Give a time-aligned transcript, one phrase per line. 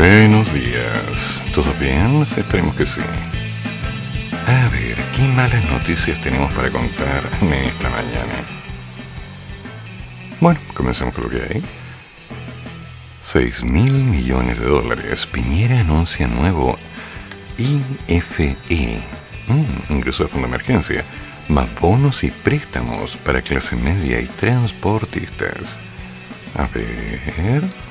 [0.00, 1.42] Buenos días.
[1.54, 2.22] ¿Todo bien?
[2.22, 3.02] Esperemos que sí.
[4.46, 8.32] A ver, ¿qué malas noticias tenemos para contar en esta mañana?
[10.40, 11.62] Bueno, comencemos con lo que hay.
[13.20, 15.26] 6 mil millones de dólares.
[15.26, 16.78] Piñera anuncia nuevo
[17.58, 18.56] IFE,
[19.48, 21.04] mm, ingreso de fondo de emergencia,
[21.48, 25.78] más bonos y préstamos para clase media y transportistas.
[26.56, 27.89] A ver.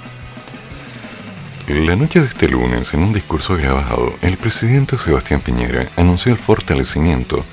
[1.69, 6.39] La noche de este lunes, en un discurso grabado, el presidente Sebastián Piñera anunció el
[6.39, 7.45] fortalecimiento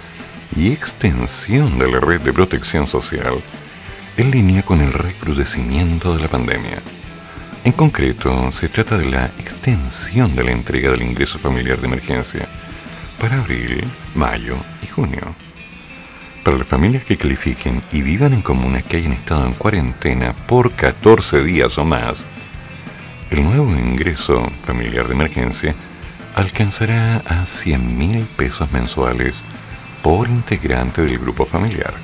[0.56, 3.42] y extensión de la red de protección social
[4.16, 6.78] en línea con el recrudecimiento de la pandemia.
[7.64, 12.48] En concreto, se trata de la extensión de la entrega del ingreso familiar de emergencia
[13.20, 15.36] para abril, mayo y junio.
[16.42, 20.72] Para las familias que califiquen y vivan en comunas que hayan estado en cuarentena por
[20.72, 22.24] 14 días o más,
[23.30, 25.74] el nuevo ingreso familiar de emergencia
[26.34, 29.34] alcanzará a 100 mil pesos mensuales
[30.02, 31.94] por integrante del grupo familiar.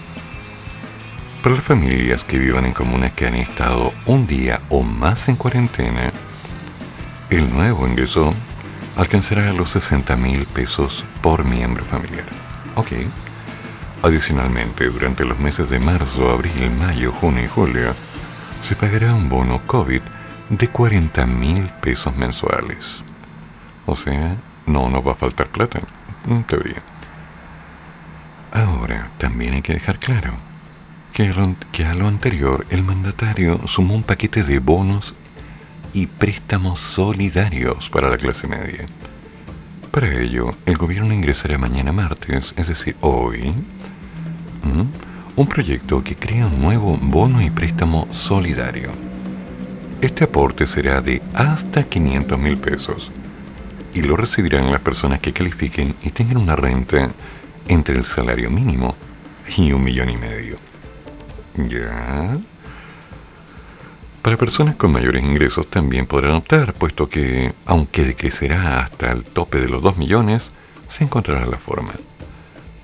[1.42, 5.36] Para las familias que vivan en comunas que han estado un día o más en
[5.36, 6.12] cuarentena,
[7.30, 8.32] el nuevo ingreso
[8.96, 12.26] alcanzará los 60 mil pesos por miembro familiar.
[12.74, 12.92] Ok.
[14.02, 17.94] Adicionalmente, durante los meses de marzo, abril, mayo, junio y julio,
[18.60, 20.02] se pagará un bono COVID
[20.52, 23.02] de 40 mil pesos mensuales.
[23.86, 24.36] O sea,
[24.66, 25.80] no nos va a faltar plata,
[26.28, 26.82] en teoría.
[28.52, 30.34] Ahora, también hay que dejar claro
[31.14, 31.32] que,
[31.72, 35.14] que a lo anterior el mandatario sumó un paquete de bonos
[35.94, 38.84] y préstamos solidarios para la clase media.
[39.90, 43.54] Para ello, el gobierno ingresará mañana martes, es decir, hoy,
[45.34, 49.11] un proyecto que crea un nuevo bono y préstamo solidario
[50.02, 53.12] este aporte será de hasta 500 mil pesos
[53.94, 57.10] y lo recibirán las personas que califiquen y tengan una renta
[57.68, 58.96] entre el salario mínimo
[59.56, 60.56] y un millón y medio.
[61.54, 62.36] ¿Ya?
[64.22, 69.60] Para personas con mayores ingresos también podrán optar, puesto que, aunque decrecerá hasta el tope
[69.60, 70.50] de los 2 millones,
[70.88, 71.92] se encontrará la forma.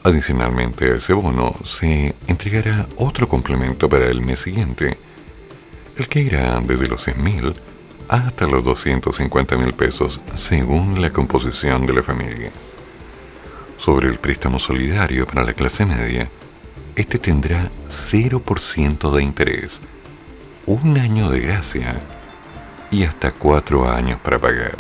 [0.05, 4.99] Adicionalmente a ese bono, se entregará otro complemento para el mes siguiente,
[5.99, 7.55] el que irá desde los 100.000
[8.09, 12.51] hasta los 250.000 pesos según la composición de la familia.
[13.79, 16.31] Sobre el préstamo solidario para la clase media,
[16.95, 19.81] este tendrá 0% de interés,
[20.67, 21.99] un año de gracia
[22.91, 24.79] y hasta cuatro años para pagar.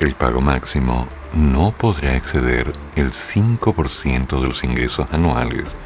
[0.00, 5.76] El pago máximo no podrá exceder el 5% de los ingresos anuales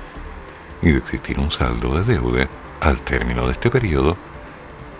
[0.81, 2.49] y de existir un saldo de deuda
[2.81, 4.17] al término de este periodo,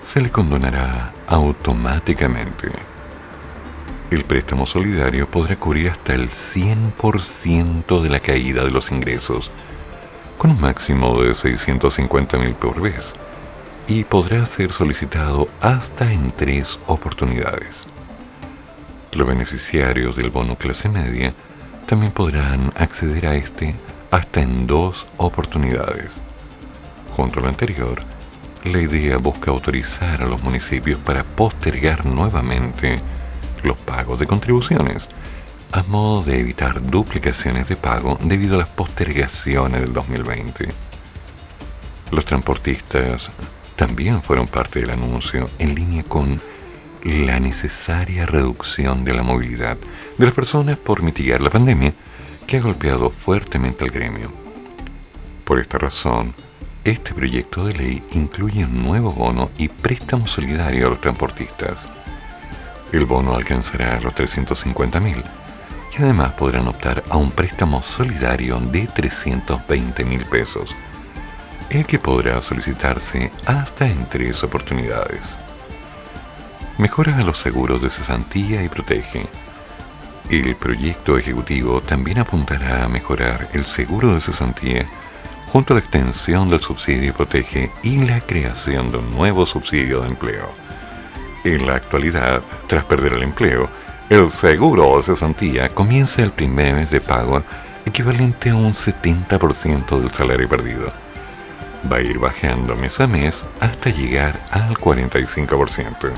[0.05, 2.73] se le condonará automáticamente.
[4.11, 9.51] El préstamo solidario podrá cubrir hasta el 100% de la caída de los ingresos,
[10.39, 13.13] con un máximo de 650 mil por vez,
[13.87, 17.85] y podrá ser solicitado hasta en tres oportunidades.
[19.13, 21.35] Los beneficiarios del bono clase media
[21.87, 23.75] también podrán acceder a este
[24.11, 26.28] hasta en dos oportunidades.
[27.19, 28.01] Junto a lo anterior,
[28.63, 33.01] la idea busca autorizar a los municipios para postergar nuevamente
[33.65, 35.09] los pagos de contribuciones,
[35.73, 40.69] a modo de evitar duplicaciones de pago debido a las postergaciones del 2020.
[42.13, 43.31] Los transportistas
[43.75, 46.41] también fueron parte del anuncio en línea con
[47.03, 49.77] la necesaria reducción de la movilidad
[50.19, 51.95] de las personas por mitigar la pandemia
[52.47, 54.33] que ha golpeado fuertemente al gremio.
[55.45, 56.33] Por esta razón,
[56.91, 61.87] este proyecto de ley incluye un nuevo bono y préstamo solidario a los transportistas.
[62.93, 65.23] El bono alcanzará los 350 mil
[65.93, 70.75] y además podrán optar a un préstamo solidario de 320 mil pesos,
[71.69, 75.21] el que podrá solicitarse hasta en tres oportunidades.
[76.79, 79.27] Mejora a los seguros de cesantía y protege.
[80.31, 84.87] El proyecto ejecutivo también apuntará a mejorar el seguro de cesantía
[85.53, 90.09] junto a la extensión del subsidio protege y la creación de un nuevo subsidio de
[90.09, 90.51] empleo.
[91.45, 93.71] En la actualidad, tras perder el empleo,
[94.11, 97.43] el seguro de cesantía comienza el primer mes de pago
[97.87, 100.93] equivalente a un 70% del salario perdido.
[101.91, 106.11] Va a ir bajando mes a mes hasta llegar al 45%.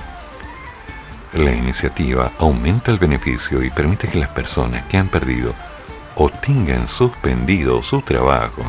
[1.35, 5.55] La iniciativa aumenta el beneficio y permite que las personas que han perdido
[6.17, 8.65] o tengan suspendido su trabajo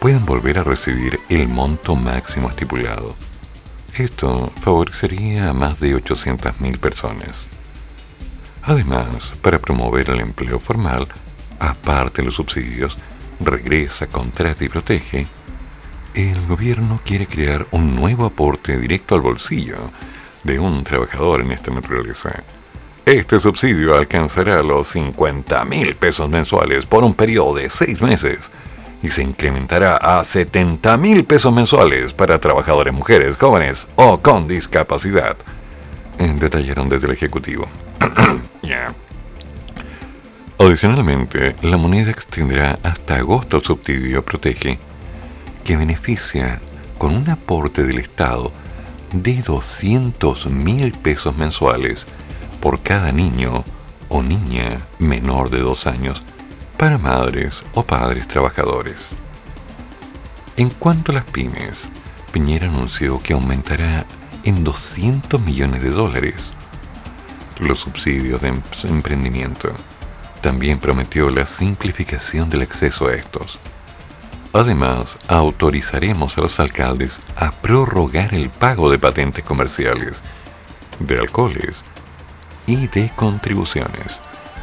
[0.00, 3.14] puedan volver a recibir el monto máximo estipulado.
[3.94, 7.46] Esto favorecería a más de 800.000 personas.
[8.62, 11.06] Además, para promover el empleo formal,
[11.58, 12.96] aparte de los subsidios,
[13.40, 15.26] regresa, contrata y protege,
[16.14, 19.92] el gobierno quiere crear un nuevo aporte directo al bolsillo
[20.44, 22.42] de un trabajador en esta naturaleza.
[23.04, 28.50] Este subsidio alcanzará los 50 mil pesos mensuales por un periodo de seis meses
[29.02, 35.36] y se incrementará a 70 mil pesos mensuales para trabajadores mujeres, jóvenes o con discapacidad.
[36.18, 37.68] Detallaron desde el Ejecutivo.
[40.58, 44.78] Adicionalmente, la moneda extenderá hasta agosto el subsidio Protege,
[45.64, 46.60] que beneficia
[46.98, 48.52] con un aporte del Estado
[49.12, 52.06] de 200 mil pesos mensuales
[52.60, 53.64] por cada niño
[54.10, 56.22] o niña menor de dos años
[56.80, 59.08] para madres o padres trabajadores.
[60.56, 61.90] En cuanto a las pymes,
[62.32, 64.06] Piñera anunció que aumentará
[64.44, 66.54] en 200 millones de dólares
[67.58, 69.74] los subsidios de em-, emprendimiento.
[70.40, 73.58] También prometió la simplificación del acceso a estos
[74.54, 80.22] Además, autorizaremos a los alcaldes a prorrogar el pago de patentes comerciales,
[80.98, 81.84] de alcoholes
[82.66, 84.18] y de contribuciones,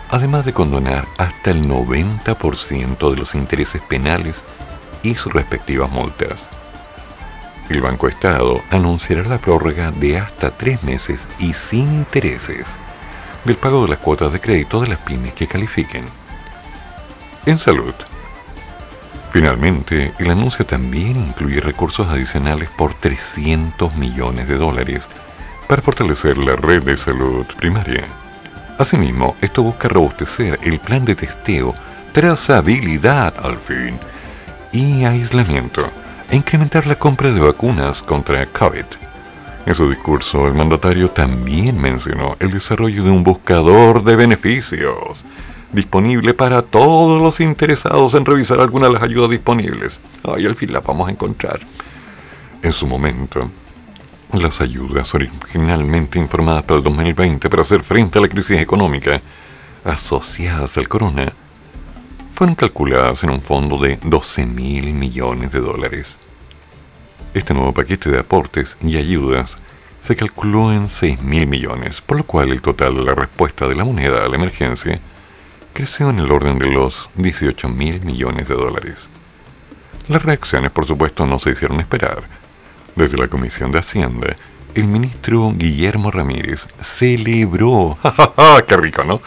[0.09, 4.43] además de condonar hasta el 90% de los intereses penales
[5.03, 6.47] y sus respectivas multas.
[7.69, 12.65] El Banco Estado anunciará la prórroga de hasta tres meses y sin intereses
[13.43, 16.05] del pago de las cuotas de crédito de las pymes que califiquen.
[17.45, 17.93] En salud,
[19.31, 25.07] Finalmente, el anuncio también incluye recursos adicionales por 300 millones de dólares
[25.67, 28.07] para fortalecer la red de salud primaria.
[28.77, 31.73] Asimismo, esto busca robustecer el plan de testeo,
[32.11, 33.99] trazabilidad al fin
[34.71, 35.83] y aislamiento
[36.29, 38.85] e incrementar la compra de vacunas contra COVID.
[39.65, 45.25] En su discurso, el mandatario también mencionó el desarrollo de un buscador de beneficios
[45.73, 49.99] disponible para todos los interesados en revisar alguna de las ayudas disponibles.
[50.23, 51.59] Ahí al fin las vamos a encontrar.
[52.61, 53.49] En su momento,
[54.33, 59.21] las ayudas originalmente informadas para el 2020 para hacer frente a la crisis económica
[59.83, 61.31] asociadas al corona
[62.33, 66.17] fueron calculadas en un fondo de 12 mil millones de dólares.
[67.33, 69.55] Este nuevo paquete de aportes y ayudas
[70.01, 73.75] se calculó en 6 mil millones, por lo cual el total de la respuesta de
[73.75, 74.99] la moneda a la emergencia
[75.73, 79.09] creció en el orden de los 18 mil millones de dólares.
[80.07, 82.23] Las reacciones, por supuesto, no se hicieron esperar.
[82.97, 84.35] Desde la Comisión de Hacienda,
[84.73, 87.97] el ministro Guillermo Ramírez celebró,
[88.67, 89.21] ¡qué rico, ¿no?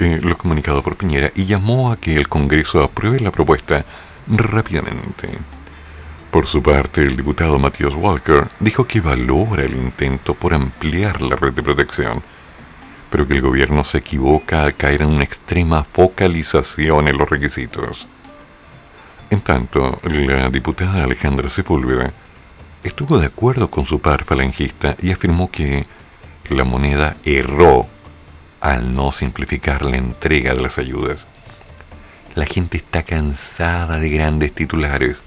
[0.00, 3.84] Eh, lo comunicado por Piñera y llamó a que el Congreso apruebe la propuesta
[4.26, 5.28] rápidamente.
[6.32, 11.36] Por su parte, el diputado Matías Walker dijo que valora el intento por ampliar la
[11.36, 12.20] red de protección
[13.14, 18.08] pero que el gobierno se equivoca al caer en una extrema focalización en los requisitos.
[19.30, 22.12] En tanto, la diputada Alejandra Sepúlveda
[22.84, 25.84] estuvo de acuerdo con su par falangista y afirmó que
[26.48, 27.88] la moneda erró
[28.60, 31.26] al no simplificar la entrega de las ayudas.
[32.34, 35.22] La gente está cansada de grandes titulares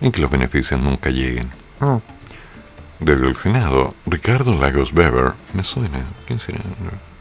[0.00, 1.50] en que los beneficios nunca lleguen.
[1.80, 2.00] Ah.
[2.98, 6.60] Desde el Senado, Ricardo Lagos Weber, me suena, ¿quién será?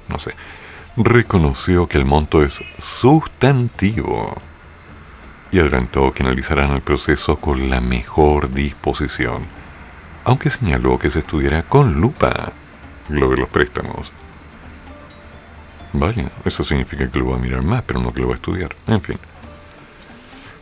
[0.08, 0.34] No sé,
[0.96, 4.36] reconoció que el monto es sustantivo
[5.56, 9.46] y adelantó que analizarán el proceso con la mejor disposición,
[10.26, 12.52] aunque señaló que se estudiará con lupa
[13.08, 14.12] lo de los préstamos.
[15.94, 18.36] Vaya, eso significa que lo va a mirar más, pero no que lo va a
[18.36, 18.76] estudiar.
[18.86, 19.18] En fin.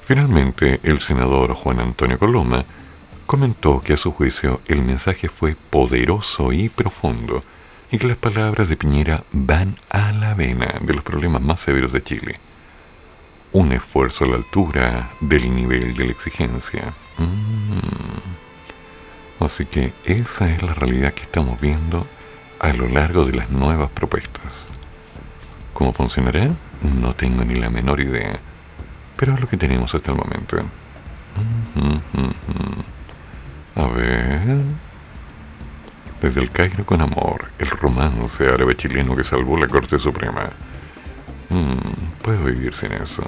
[0.03, 2.63] Finalmente, el senador Juan Antonio Coloma
[3.25, 7.41] comentó que a su juicio el mensaje fue poderoso y profundo
[7.89, 11.91] y que las palabras de Piñera van a la vena de los problemas más severos
[11.91, 12.35] de Chile.
[13.53, 16.91] Un esfuerzo a la altura del nivel de la exigencia.
[17.17, 18.33] Mm.
[19.43, 22.07] Así que esa es la realidad que estamos viendo
[22.59, 24.65] a lo largo de las nuevas propuestas.
[25.73, 26.49] ¿Cómo funcionará?
[26.81, 28.39] No tengo ni la menor idea,
[29.17, 30.57] pero es lo que tenemos hasta el momento.
[31.75, 31.97] Mm,
[33.75, 34.83] a ver.
[36.21, 40.49] Desde el Cairo con amor, el romance árabe chileno que salvó la Corte Suprema.
[41.53, 43.21] Mm, puedo vivir sin eso.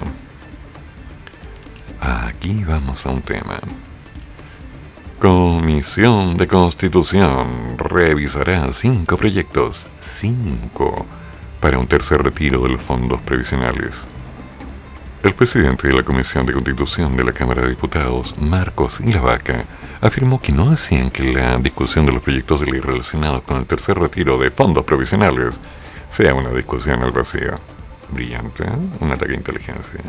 [2.00, 3.60] Aquí vamos a un tema.
[5.20, 11.06] Comisión de Constitución revisará cinco proyectos, cinco,
[11.60, 14.04] para un tercer retiro de los fondos previsionales.
[15.22, 19.66] El presidente de la Comisión de Constitución de la Cámara de Diputados, Marcos Ilavaca,
[20.00, 23.66] afirmó que no desean que la discusión de los proyectos de ley relacionados con el
[23.66, 25.54] tercer retiro de fondos provisionales
[26.10, 27.75] sea una discusión al vacío.
[28.10, 28.76] Brillante, ¿eh?
[29.00, 30.00] un ataque a inteligencia.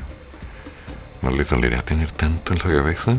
[1.21, 3.15] ¿No le dolerá tener tanto en la cabeza?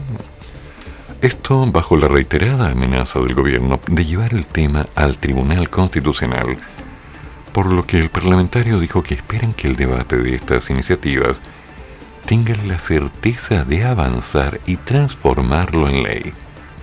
[1.21, 6.57] Esto bajo la reiterada amenaza del gobierno de llevar el tema al Tribunal Constitucional,
[7.53, 11.41] por lo que el parlamentario dijo que esperan que el debate de estas iniciativas
[12.25, 16.33] tenga la certeza de avanzar y transformarlo en ley.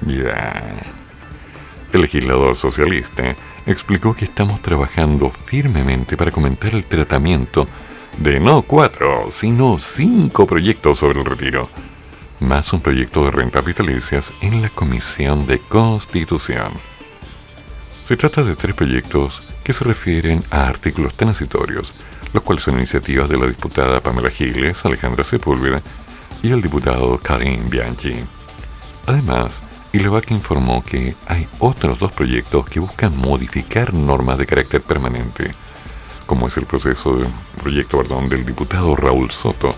[0.06, 0.76] Ya.
[1.94, 3.36] El legislador socialista
[3.66, 7.68] explicó que estamos trabajando firmemente para comentar el tratamiento
[8.20, 11.70] de no cuatro, sino cinco proyectos sobre el retiro
[12.40, 16.74] más un proyecto de rentas vitalicias en la Comisión de Constitución.
[18.04, 21.94] Se trata de tres proyectos que se refieren a artículos transitorios,
[22.34, 25.82] los cuales son iniciativas de la diputada Pamela Giles, Alejandra Sepúlveda
[26.44, 28.24] y el diputado Karim Bianchi.
[29.08, 29.62] Además,
[29.94, 35.54] Ilevac informó que hay otros dos proyectos que buscan modificar normas de carácter permanente,
[36.26, 39.76] como es el proceso del proyecto perdón, del diputado Raúl Soto,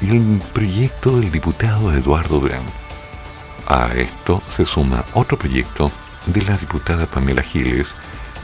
[0.00, 2.64] y el proyecto del diputado Eduardo Durán.
[3.66, 5.92] A esto se suma otro proyecto
[6.26, 7.94] de la diputada Pamela Giles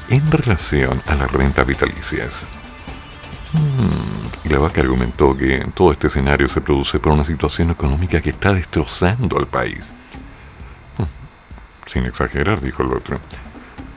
[0.08, 2.46] en relación a las rentas vitalicias.
[3.52, 8.20] Hmm, y la vaca argumentó que todo este escenario se produce por una situación económica
[8.20, 9.84] que está destrozando al país.
[10.98, 13.18] Hmm, sin exagerar, dijo el otro.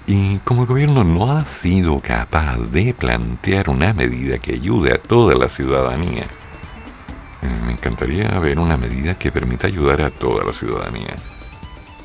[0.10, 4.98] Y como el gobierno no ha sido capaz de plantear una medida que ayude a
[4.98, 10.52] toda la ciudadanía, eh, me encantaría ver una medida que permita ayudar a toda la
[10.52, 11.16] ciudadanía.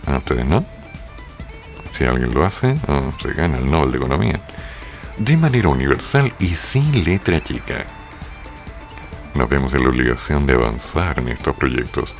[0.06, 0.66] ¿A ustedes no?
[1.92, 4.40] Si alguien lo hace, oh, se gana el Nobel de Economía.
[5.16, 7.86] De manera universal y sin letra chica.
[9.34, 12.14] Nos vemos en la obligación de avanzar en estos proyectos.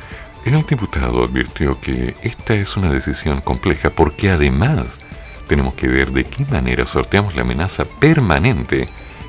[0.45, 5.04] El diputado advirtió que esta es una decisión compleja porque además
[5.47, 8.87] tenemos que ver de qué manera sorteamos la amenaza permanente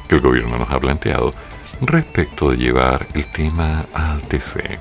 [0.08, 1.32] que el gobierno nos ha planteado
[1.80, 4.78] respecto de llevar el tema al TC.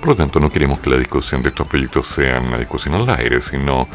[0.00, 3.08] Por lo tanto, no queremos que la discusión de estos proyectos sea una discusión al
[3.10, 3.88] aire, sino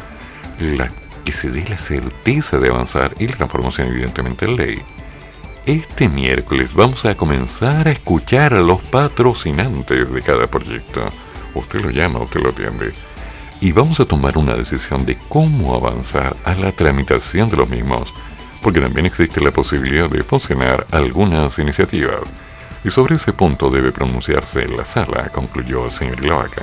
[0.58, 0.90] la
[1.24, 4.82] que se dé la certeza de avanzar y la transformación evidentemente en ley.
[5.66, 11.02] Este miércoles vamos a comenzar a escuchar a los patrocinantes de cada proyecto.
[11.54, 12.94] Usted lo llama, usted lo atiende.
[13.60, 18.12] Y vamos a tomar una decisión de cómo avanzar a la tramitación de los mismos
[18.62, 22.20] porque también existe la posibilidad de funcionar algunas iniciativas.
[22.84, 26.62] Y sobre ese punto debe pronunciarse la sala, concluyó el señor Ilavaca.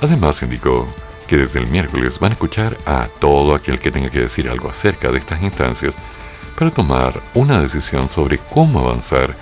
[0.00, 0.86] Además indicó
[1.26, 4.70] que desde el miércoles van a escuchar a todo aquel que tenga que decir algo
[4.70, 5.94] acerca de estas instancias
[6.58, 9.34] para tomar una decisión sobre cómo avanzar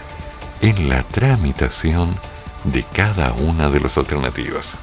[0.61, 2.15] en la tramitación
[2.65, 4.77] de cada una de las alternativas.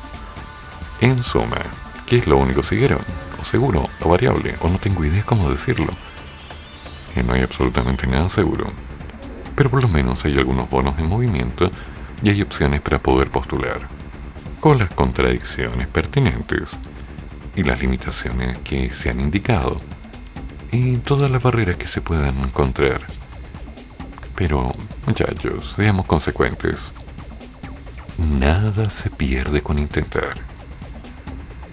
[1.01, 1.62] En suma,
[2.06, 3.00] ¿qué es lo único siguieron?
[3.41, 3.89] ¿O seguro?
[4.01, 4.56] ¿O variable?
[4.60, 5.91] ¿O no tengo idea cómo decirlo?
[7.13, 8.72] que no hay absolutamente nada seguro,
[9.56, 11.70] pero por lo menos hay algunos bonos en movimiento
[12.22, 13.88] y hay opciones para poder postular,
[14.60, 16.70] con las contradicciones pertinentes
[17.56, 19.77] y las limitaciones que se han indicado
[20.72, 23.01] y todas las barreras que se puedan encontrar.
[24.36, 24.72] Pero,
[25.06, 26.91] muchachos, seamos consecuentes.
[28.18, 30.36] Nada se pierde con intentar.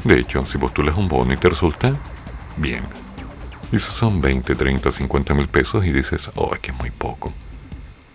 [0.06, 1.92] De hecho, si postulas un bono y te resulta,
[2.56, 2.84] bien,
[3.72, 7.34] y son 20, 30, 50 mil pesos y dices, oh, es que es muy poco.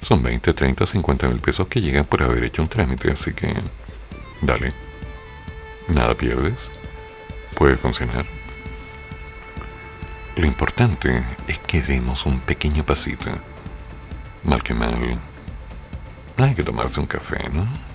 [0.01, 3.53] Son 20, 30, 50 mil pesos que llegan por haber hecho un trámite, así que
[4.41, 4.71] dale.
[5.89, 6.69] Nada pierdes.
[7.55, 8.25] Puede funcionar.
[10.37, 13.31] Lo importante es que demos un pequeño pasito.
[14.45, 15.19] Mal que mal.
[16.37, 17.90] Hay que tomarse un café, ¿no?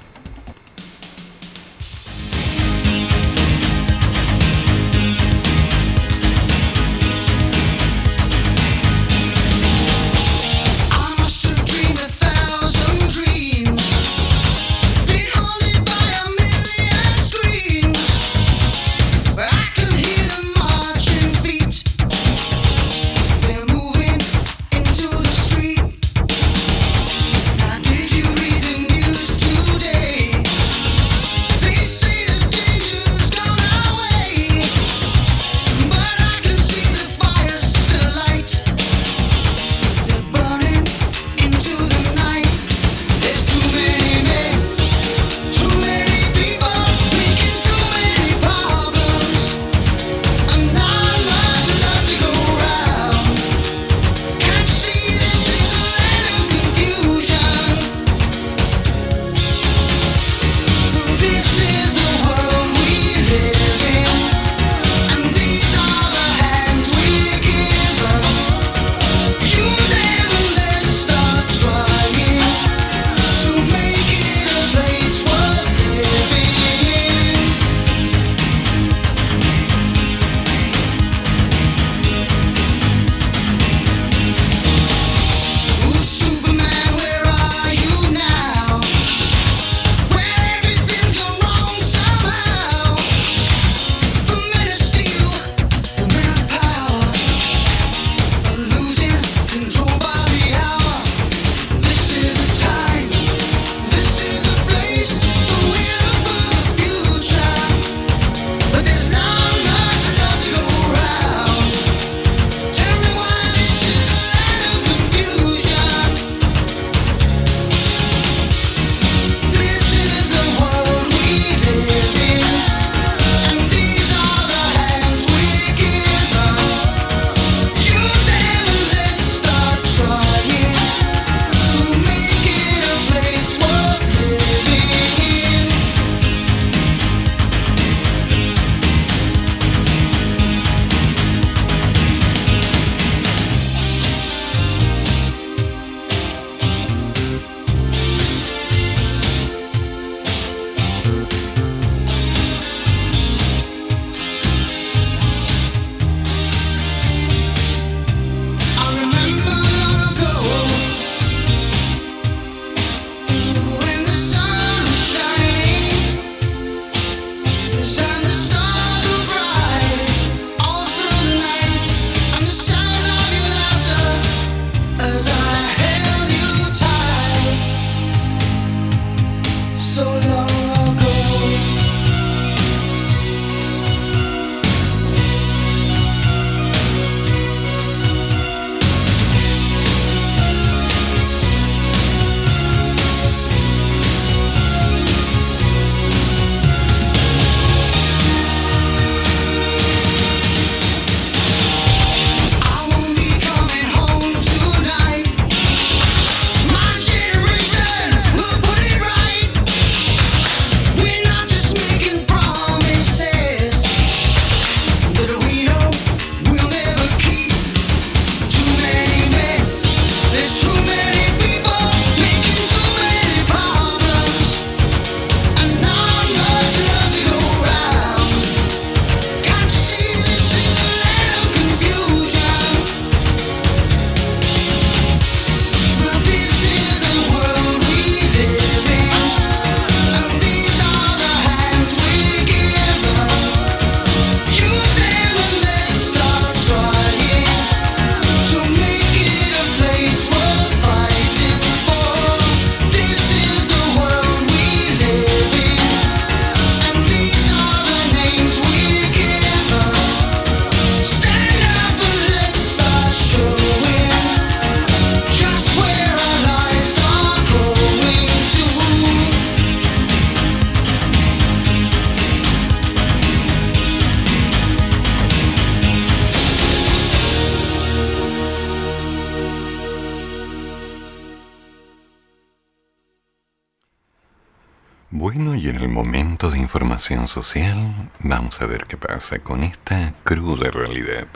[287.07, 291.29] Social, vamos a ver qué pasa con esta cruda realidad.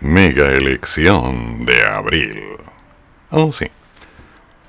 [0.00, 2.40] Mega elección de abril.
[3.30, 3.66] Oh, sí.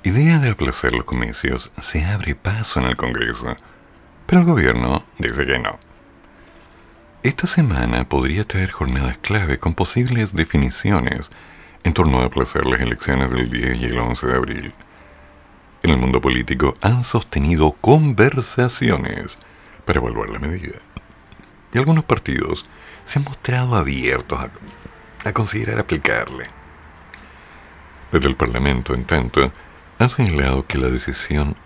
[0.02, 3.54] Idea de aplazar los comicios se abre paso en el Congreso,
[4.26, 5.78] pero el gobierno dice que no.
[7.22, 11.30] Esta semana podría traer jornadas clave con posibles definiciones
[11.84, 14.74] en torno a aplazar las elecciones del 10 y el 11 de abril
[15.82, 19.38] en el mundo político han sostenido conversaciones
[19.86, 20.78] para evaluar la medida.
[21.72, 22.66] Y algunos partidos
[23.06, 24.38] se han mostrado abiertos
[25.24, 26.46] a, considerar aplicarle.
[28.12, 29.50] Desde el Parlamento, en tanto,
[29.98, 31.56] han señalado que la decisión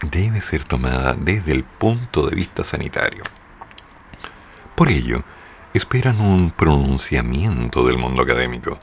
[0.00, 3.22] debe ser tomada desde el punto de vista sanitario.
[4.74, 5.22] Por ello,
[5.74, 8.78] esperan un pronunciamiento del mundo académico,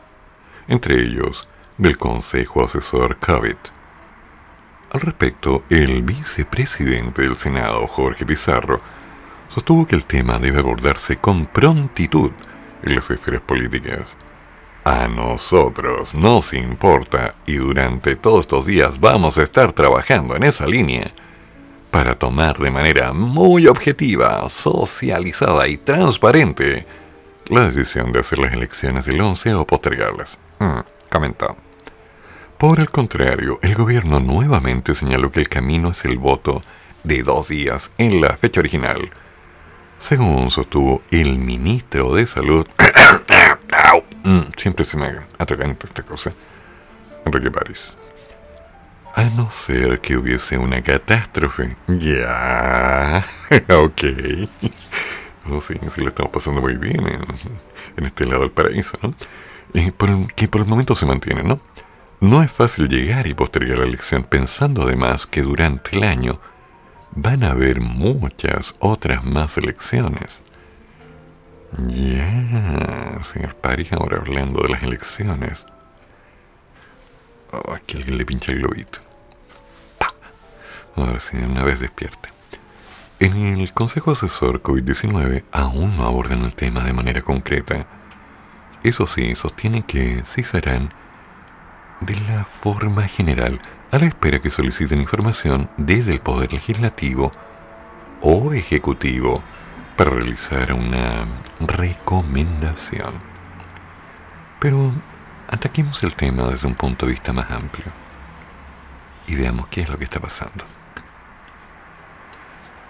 [0.68, 3.58] entre ellos del Consejo Asesor COVID
[4.94, 8.80] al respecto, el vicepresidente del Senado, Jorge Pizarro,
[9.48, 12.32] sostuvo que el tema debe abordarse con prontitud
[12.84, 14.18] en las esferas políticas.
[14.84, 20.68] A nosotros nos importa y durante todos estos días vamos a estar trabajando en esa
[20.68, 21.12] línea
[21.92, 26.86] para tomar de manera muy objetiva, socializada y transparente
[27.48, 30.38] la decisión de hacer las elecciones del 11 o postergarlas.
[31.10, 31.56] Comentó.
[32.62, 36.62] Por el contrario, el gobierno nuevamente señaló que el camino es el voto
[37.04, 39.10] de dos días en la fecha original.
[39.98, 42.68] Según sostuvo el ministro de Salud,
[44.24, 46.34] mm, siempre se me atraganta esta cosa,
[47.26, 47.98] Enrique París.
[49.16, 51.76] A no ser que hubiese una catástrofe.
[51.88, 53.26] Ya,
[53.70, 54.04] ok.
[55.50, 57.08] Oh, sí, sí, lo estamos pasando muy bien
[57.98, 59.16] en, este lado del paraíso, ¿no?
[59.98, 61.60] Por que por el momento se mantiene, ¿no?
[62.22, 66.40] No es fácil llegar y postergar la elección pensando además que durante el año
[67.16, 70.40] van a haber muchas otras más elecciones.
[71.88, 75.66] Ya, señor París, ahora hablando de las elecciones.
[77.52, 79.00] Oh, aquí alguien le pincha el globito.
[80.98, 82.30] A ver si una vez despierte.
[83.20, 87.88] En el Consejo Asesor COVID-19 aún no abordan el tema de manera concreta.
[88.84, 90.94] Eso sí, sostienen que sí serán
[92.02, 93.60] de la forma general,
[93.92, 97.32] a la espera que soliciten información desde el Poder Legislativo
[98.22, 99.44] o Ejecutivo
[99.96, 101.28] para realizar una
[101.60, 103.14] recomendación.
[104.60, 104.92] Pero
[105.50, 107.88] ataquemos el tema desde un punto de vista más amplio
[109.28, 110.66] y veamos qué es lo que está pasando.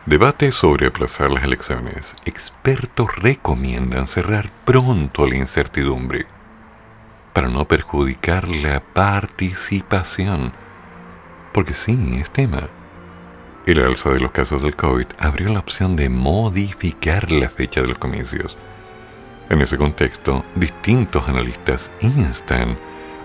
[0.05, 2.15] Debate sobre aplazar las elecciones.
[2.25, 6.25] Expertos recomiendan cerrar pronto la incertidumbre
[7.33, 10.51] para no perjudicar la participación.
[11.53, 12.69] Porque sí, es tema.
[13.65, 17.87] El alza de los casos del COVID abrió la opción de modificar la fecha de
[17.87, 18.57] los comicios.
[19.49, 22.77] En ese contexto, distintos analistas instan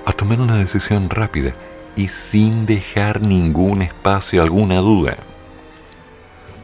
[0.04, 1.54] a tomar una decisión rápida
[1.96, 5.16] y sin dejar ningún espacio, alguna duda.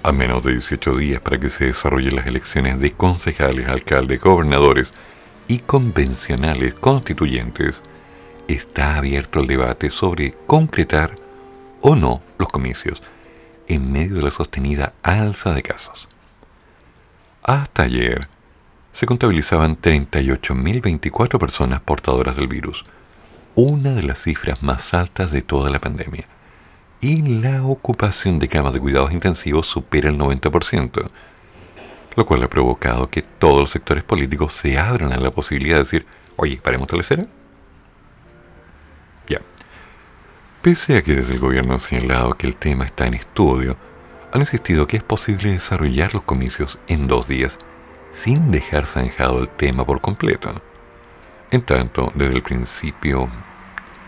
[0.02, 4.92] A menos de 18 días para que se desarrollen las elecciones de concejales, alcaldes, gobernadores
[5.52, 7.82] y convencionales constituyentes,
[8.48, 11.14] está abierto el debate sobre concretar
[11.82, 13.02] o no los comicios
[13.68, 16.08] en medio de la sostenida alza de casos.
[17.44, 18.28] Hasta ayer
[18.92, 22.84] se contabilizaban 38.024 personas portadoras del virus,
[23.54, 26.24] una de las cifras más altas de toda la pandemia,
[27.02, 31.04] y la ocupación de camas de cuidados intensivos supera el 90%,
[32.16, 35.82] lo cual ha provocado que todos los sectores políticos se abran a la posibilidad de
[35.84, 37.00] decir, oye, paremos tal
[39.28, 39.40] Ya.
[40.60, 43.76] Pese a que desde el gobierno han señalado que el tema está en estudio,
[44.32, 47.58] han insistido que es posible desarrollar los comicios en dos días
[48.12, 50.52] sin dejar zanjado el tema por completo.
[51.50, 53.28] En tanto, desde el principio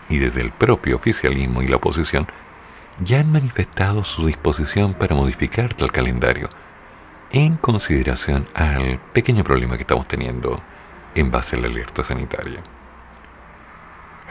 [0.09, 2.25] y desde el propio oficialismo y la oposición,
[3.03, 6.47] ya han manifestado su disposición para modificar tal calendario,
[7.35, 10.55] en consideración al pequeño problema que estamos teniendo
[11.15, 12.63] en base a la alerta sanitaria.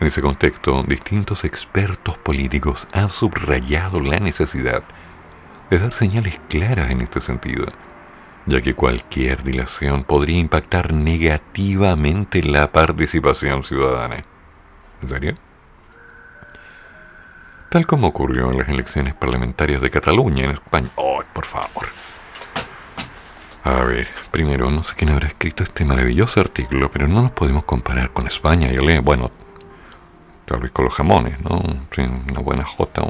[0.00, 4.82] En ese contexto, distintos expertos políticos han subrayado la necesidad
[5.68, 7.66] de dar señales claras en este sentido,
[8.46, 14.24] ya que cualquier dilación podría impactar negativamente la participación ciudadana.
[15.02, 15.34] ¿En serio?
[17.68, 20.88] Tal como ocurrió en las elecciones parlamentarias de Cataluña en España.
[20.94, 22.03] ¡Oh, por favor!
[23.64, 27.64] A ver, primero, no sé quién habrá escrito este maravilloso artículo, pero no nos podemos
[27.64, 28.70] comparar con España.
[28.70, 29.31] Yo le, bueno,
[30.44, 31.62] tal vez con los jamones, ¿no?
[32.29, 33.03] una buena jota.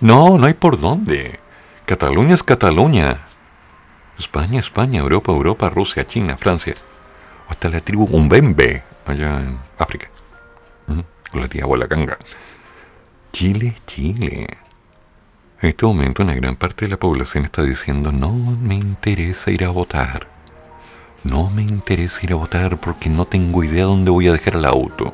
[0.00, 1.40] No, no hay por dónde.
[1.84, 3.26] Cataluña es Cataluña.
[4.18, 6.74] España, España, Europa, Europa, Rusia, China, Francia.
[7.48, 10.08] Hasta la tribu Umbembe, allá en África.
[11.34, 12.16] La tía abuela canga.
[13.30, 14.46] Chile, Chile.
[15.64, 19.64] En este momento una gran parte de la población está diciendo no me interesa ir
[19.64, 20.28] a votar.
[21.22, 24.66] No me interesa ir a votar porque no tengo idea dónde voy a dejar el
[24.66, 25.10] auto.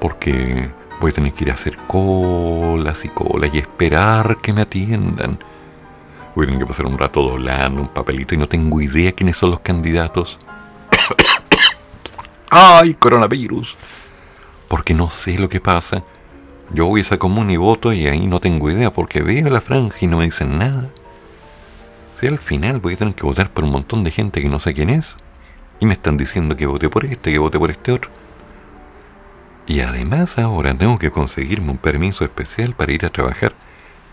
[0.00, 4.62] Porque voy a tener que ir a hacer colas y colas y esperar que me
[4.62, 5.38] atiendan.
[6.34, 9.36] Voy a tener que pasar un rato doblando un papelito y no tengo idea quiénes
[9.36, 10.38] son los candidatos.
[12.48, 13.76] ¡Ay, coronavirus!
[14.68, 16.02] Porque no sé lo que pasa.
[16.70, 19.60] Yo voy a esa común y voto y ahí no tengo idea porque veo la
[19.60, 20.90] franja y no me dicen nada.
[22.20, 24.60] Si al final voy a tener que votar por un montón de gente que no
[24.60, 25.16] sé quién es.
[25.80, 28.10] Y me están diciendo que vote por este, que vote por este otro.
[29.66, 33.54] Y además ahora tengo que conseguirme un permiso especial para ir a trabajar.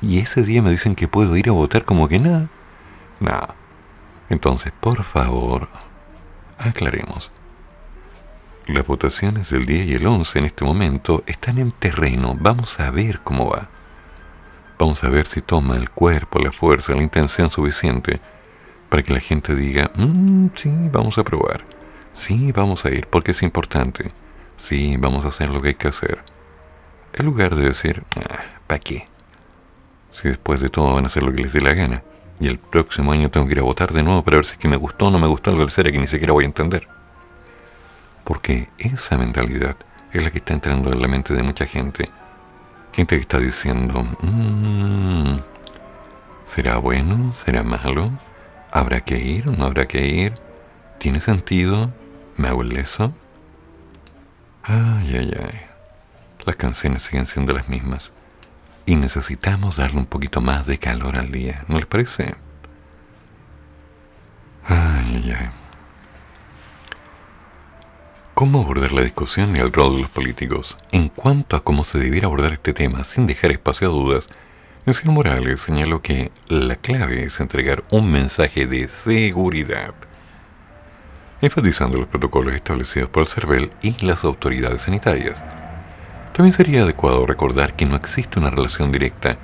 [0.01, 2.49] Y ese día me dicen que puedo ir a votar como que nada.
[3.19, 3.55] Nada.
[4.29, 5.67] Entonces, por favor,
[6.57, 7.31] aclaremos.
[8.67, 12.35] Las votaciones del 10 y el 11 en este momento están en terreno.
[12.39, 13.69] Vamos a ver cómo va.
[14.79, 18.19] Vamos a ver si toma el cuerpo, la fuerza, la intención suficiente
[18.89, 21.63] para que la gente diga, mmm, sí, vamos a probar.
[22.13, 24.09] Sí, vamos a ir porque es importante.
[24.57, 26.23] Sí, vamos a hacer lo que hay que hacer.
[27.13, 29.07] En lugar de decir, ah, ¿para qué?
[30.11, 32.03] Si después de todo van a hacer lo que les dé la gana.
[32.39, 34.57] Y el próximo año tengo que ir a votar de nuevo para ver si es
[34.57, 36.94] que me gustó o no me gustó algo ser que ni siquiera voy a entender.
[38.25, 39.77] Porque esa mentalidad
[40.11, 42.09] es la que está entrando en la mente de mucha gente.
[42.91, 45.37] Gente que está diciendo, mmm,
[46.45, 47.33] ¿será bueno?
[47.33, 48.05] ¿Será malo?
[48.71, 50.33] ¿Habrá que ir o no habrá que ir?
[50.97, 51.93] ¿Tiene sentido?
[52.35, 53.13] ¿Me hago el leso?
[54.63, 55.61] Ay, ay, ay.
[56.45, 58.11] Las canciones siguen siendo las mismas.
[58.85, 61.63] Y necesitamos darle un poquito más de calor al día.
[61.67, 62.35] ¿No les parece?
[64.67, 65.64] Ay, ay, ay.
[68.35, 70.77] ¿Cómo abordar la discusión y el rol de los políticos?
[70.91, 74.27] En cuanto a cómo se debiera abordar este tema sin dejar espacio a dudas,
[74.85, 79.95] el señor Morales señaló que la clave es entregar un mensaje de seguridad
[81.39, 85.41] enfatizando los protocolos establecidos por el CERVEL y las autoridades sanitarias.
[86.33, 89.37] También sería adecuado recordar que no existe una relación directa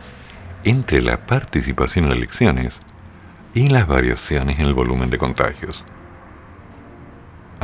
[0.65, 2.81] entre la participación en elecciones
[3.53, 5.85] y las variaciones en el volumen de contagios.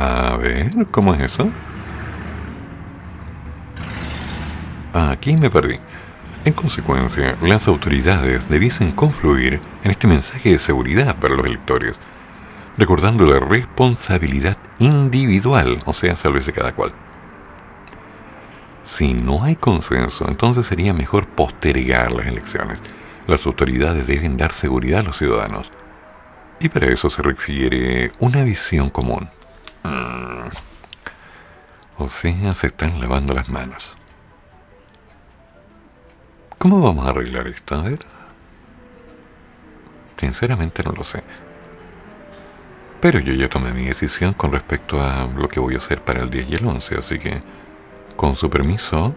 [0.00, 1.50] A ver, ¿cómo es eso?
[4.94, 5.80] Aquí me perdí.
[6.44, 11.98] En consecuencia, las autoridades debiesen confluir en este mensaje de seguridad para los electores,
[12.76, 16.92] recordando la responsabilidad individual, o sea, sálvese cada cual.
[18.84, 22.80] Si no hay consenso, entonces sería mejor postergar las elecciones.
[23.26, 25.72] Las autoridades deben dar seguridad a los ciudadanos.
[26.60, 29.28] Y para eso se requiere una visión común.
[29.82, 30.48] Mm.
[31.98, 33.96] O sea, se están lavando las manos.
[36.58, 37.74] ¿Cómo vamos a arreglar esto?
[37.74, 37.98] A ver.
[40.16, 41.22] Sinceramente no lo sé.
[43.00, 46.22] Pero yo ya tomé mi decisión con respecto a lo que voy a hacer para
[46.22, 47.40] el 10 y el 11, así que,
[48.16, 49.14] con su permiso,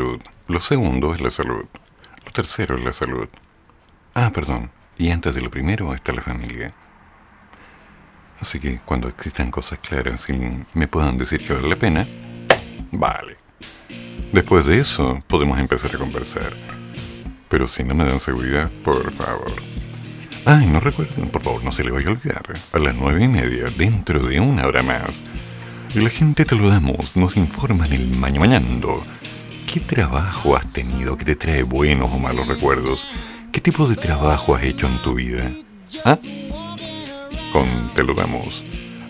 [0.00, 0.20] salud.
[0.48, 1.66] Lo segundo es la salud.
[2.24, 3.28] Lo tercero es la salud.
[4.14, 4.70] Ah, perdón.
[4.96, 6.70] Y antes de lo primero está la familia.
[8.40, 12.08] Así que cuando existan cosas claras y me puedan decir que vale la pena,
[12.92, 13.36] vale.
[14.32, 16.54] Después de eso podemos empezar a conversar.
[17.50, 19.52] Pero si no me dan seguridad, por favor.
[20.46, 22.44] Ay, no recuerden, por favor, no se le vaya a olvidar.
[22.72, 25.22] A las nueve y media, dentro de una hora más.
[25.94, 29.02] Y la gente te lo damos, nos informan el mañana mañando.
[29.72, 33.06] ¿Qué trabajo has tenido que te trae buenos o malos recuerdos?
[33.52, 35.48] ¿Qué tipo de trabajo has hecho en tu vida?
[36.04, 36.18] ¿Ah?
[37.52, 38.64] con Te lo damos.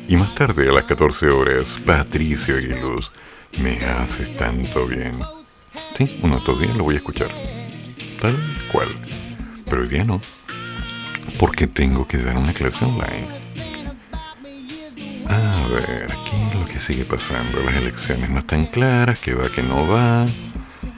[0.06, 3.10] Y más tarde, a las 14 horas, Patricio Aguiluz,
[3.62, 5.18] me haces tanto bien.
[5.96, 7.28] Sí, uno de estos días lo voy a escuchar.
[8.20, 8.36] Tal
[8.70, 8.88] cual.
[9.64, 10.20] Pero hoy día no.
[11.38, 13.28] Porque tengo que dar una clase online.
[15.26, 17.62] A ver, ¿qué es lo que sigue pasando?
[17.62, 20.26] Las elecciones no están claras, qué va, qué no va,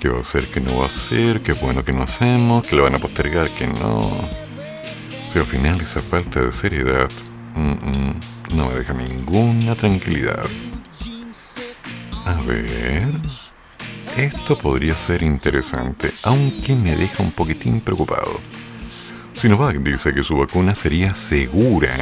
[0.02, 2.74] qué va a ser, qué no va a ser, qué bueno que no hacemos, que
[2.74, 4.10] lo van a postergar, que no.
[5.32, 7.08] Si al final esa falta de seriedad
[8.52, 10.44] no me deja ninguna tranquilidad.
[12.24, 13.06] A ver.
[14.16, 18.40] Esto podría ser interesante, aunque me deja un poquitín preocupado.
[19.34, 21.94] Sinovac dice que su vacuna sería segura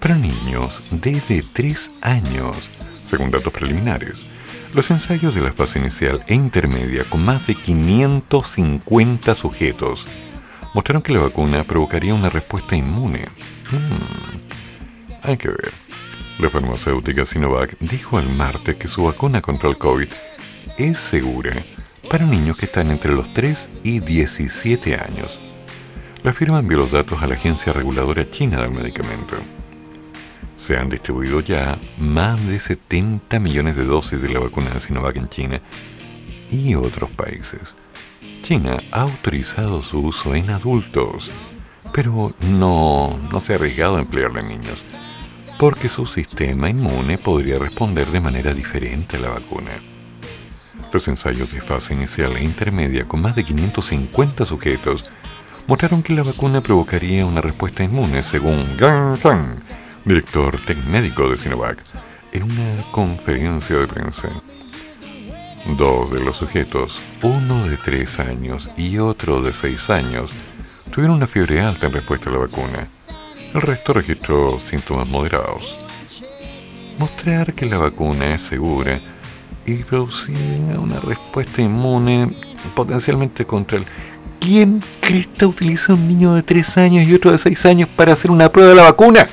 [0.00, 2.56] para niños desde 3 años,
[2.98, 4.31] según datos preliminares.
[4.74, 10.06] Los ensayos de la fase inicial e intermedia con más de 550 sujetos
[10.72, 13.26] mostraron que la vacuna provocaría una respuesta inmune.
[13.70, 14.38] Hmm.
[15.22, 15.72] Hay que ver.
[16.38, 20.08] La farmacéutica Sinovac dijo el martes que su vacuna contra el COVID
[20.78, 21.62] es segura
[22.10, 25.38] para niños que están entre los 3 y 17 años.
[26.22, 29.36] La firma envió los datos a la Agencia Reguladora China del Medicamento.
[30.62, 35.16] Se han distribuido ya más de 70 millones de dosis de la vacuna de Sinovac
[35.16, 35.60] en China
[36.52, 37.74] y otros países.
[38.42, 41.32] China ha autorizado su uso en adultos,
[41.92, 44.84] pero no, no se ha arriesgado a emplearla en niños
[45.58, 49.72] porque su sistema inmune podría responder de manera diferente a la vacuna.
[50.92, 55.10] Los ensayos de fase inicial e intermedia con más de 550 sujetos
[55.66, 59.60] mostraron que la vacuna provocaría una respuesta inmune, según Gang Zhang,
[60.04, 61.82] director médico de Sinovac,
[62.32, 64.28] en una conferencia de prensa.
[65.76, 70.32] Dos de los sujetos, uno de 3 años y otro de 6 años,
[70.92, 72.86] tuvieron una fiebre alta en respuesta a la vacuna
[73.54, 75.76] el resto registró síntomas moderados.
[76.98, 78.98] Mostrar que la vacuna es segura
[79.66, 80.36] y producir
[80.80, 82.30] una respuesta inmune
[82.74, 83.84] potencialmente contra el...
[84.40, 88.30] ¿Quién Crista utiliza un niño de 3 años y otro de 6 años para hacer
[88.30, 89.26] una prueba de la vacuna?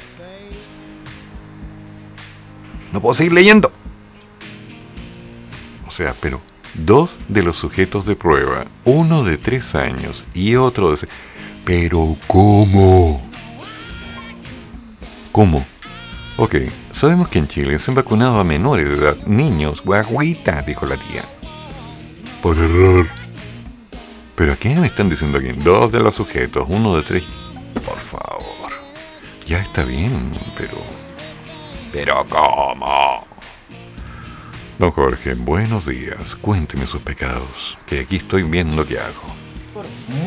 [2.91, 3.71] No puedo seguir leyendo.
[5.88, 6.41] O sea, pero
[6.73, 11.08] dos de los sujetos de prueba, uno de 3 años y otro de...
[11.65, 13.21] Pero ¿cómo?
[15.32, 15.65] ¿Cómo?
[16.38, 16.56] Ok,
[16.93, 20.95] sabemos que en Chile se han vacunado a menores de edad, niños, guaguita, dijo la
[20.95, 21.23] tía.
[22.41, 23.08] Por error.
[24.36, 25.52] ¿Pero a qué me están diciendo aquí?
[25.52, 27.23] Dos de los sujetos, uno de tres.
[27.86, 28.71] Por favor.
[29.45, 30.99] Ya está bien, pero...
[31.91, 33.25] ¿Pero cómo?
[34.78, 36.36] Don Jorge, buenos días.
[36.36, 39.34] Cuénteme sus pecados, que aquí estoy viendo qué hago.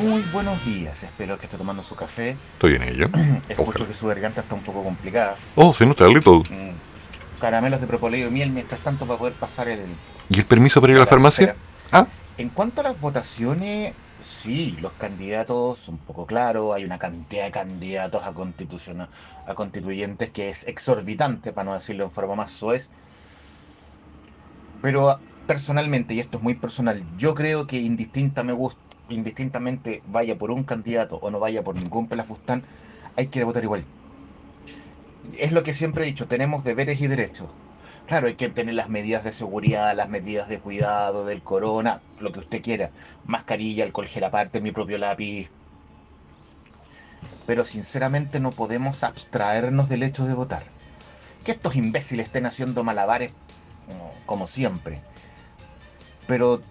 [0.02, 2.36] Muy buenos días, espero que esté tomando su café.
[2.54, 3.06] Estoy en ello.
[3.48, 5.36] Escucho que su garganta está un poco complicada.
[5.54, 6.42] Oh, se nota, Little.
[6.50, 9.84] Mm, caramelos de propóleo y miel mientras tanto para poder pasar el...
[10.28, 11.54] ¿Y el permiso para ir a la farmacia?
[11.92, 12.06] Ah.
[12.38, 17.50] En cuanto a las votaciones, sí, los candidatos, un poco claro, hay una cantidad de
[17.52, 19.08] candidatos a, constitución,
[19.46, 22.90] a constituyentes que es exorbitante, para no decirlo en forma más suez.
[24.82, 30.38] Pero personalmente, y esto es muy personal, yo creo que indistinta me gusta indistintamente vaya
[30.38, 32.64] por un candidato o no vaya por ningún pelafustán,
[33.16, 33.84] hay que votar igual.
[35.38, 37.48] Es lo que siempre he dicho, tenemos deberes y derechos.
[38.12, 42.30] Claro, hay que tener las medidas de seguridad, las medidas de cuidado del corona, lo
[42.30, 42.90] que usted quiera.
[43.24, 45.48] Mascarilla, alcohol gel aparte, mi propio lápiz.
[47.46, 50.62] Pero sinceramente no podemos abstraernos del hecho de votar.
[51.42, 53.32] Que estos imbéciles estén haciendo malabares
[54.26, 55.00] como siempre
[56.26, 56.62] pero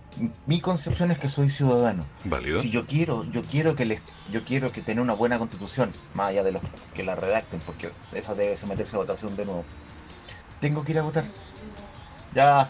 [0.47, 2.05] mi concepción es que soy ciudadano.
[2.23, 2.61] ¿Válido?
[2.61, 6.29] Si yo quiero, yo quiero que les, yo quiero que tener una buena constitución, más
[6.29, 6.61] allá de los
[6.95, 9.65] que la redacten, porque esa debe someterse a votación de nuevo.
[10.61, 11.25] Tengo que ir a votar.
[12.33, 12.69] Ya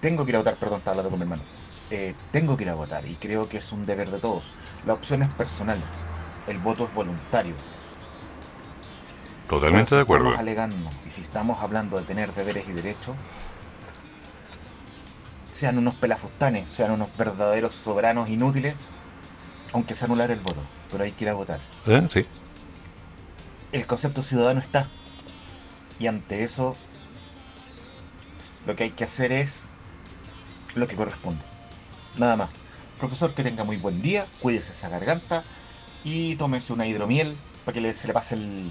[0.00, 1.42] tengo que ir a votar, perdón, estaba hablando con mi hermano.
[1.90, 4.52] Eh, tengo que ir a votar y creo que es un deber de todos.
[4.84, 5.82] La opción es personal,
[6.46, 7.54] el voto es voluntario.
[9.48, 10.30] Totalmente de acuerdo.
[10.30, 13.16] Estamos alegando y si estamos hablando de tener deberes y derechos,
[15.50, 18.74] sean unos pelafustanes, sean unos verdaderos soberanos inútiles,
[19.72, 20.60] aunque se anular el voto,
[20.90, 21.60] pero hay que ir a votar.
[21.86, 22.06] ¿Eh?
[22.12, 22.24] Sí.
[23.72, 24.86] El concepto ciudadano está.
[25.98, 26.76] Y ante eso,
[28.68, 29.64] lo que hay que hacer es
[30.76, 31.40] lo que corresponde.
[32.18, 32.50] Nada más.
[32.98, 35.42] Profesor, que tenga muy buen día, cuídese esa garganta
[36.04, 38.70] y tómese una hidromiel para que se le pase el,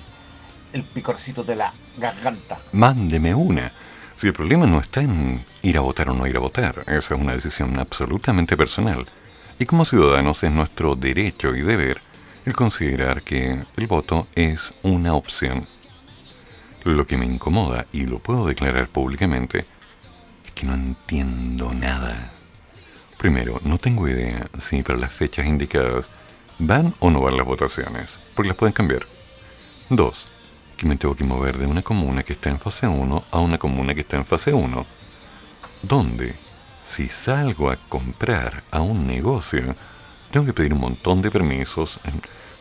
[0.74, 2.60] el picorcito de la garganta.
[2.74, 3.72] Mándeme una.
[4.18, 7.16] Si el problema no está en ir a votar o no ir a votar, esa
[7.16, 9.06] es una decisión absolutamente personal.
[9.58, 12.02] Y como ciudadanos es nuestro derecho y deber
[12.45, 15.66] el considerar que el voto es una opción.
[16.84, 19.66] Lo que me incomoda, y lo puedo declarar públicamente,
[20.58, 22.32] que no entiendo nada.
[23.18, 26.10] Primero, no tengo idea si para las fechas indicadas
[26.58, 29.05] van o no van las votaciones, porque las pueden cambiar.
[29.89, 30.28] Dos,
[30.76, 33.60] que me tengo que mover de una comuna que está en fase 1 a una
[33.60, 34.86] comuna que está en fase 1,
[35.84, 36.34] donde
[36.84, 39.76] si salgo a comprar a un negocio,
[40.32, 41.99] tengo que pedir un montón de permisos.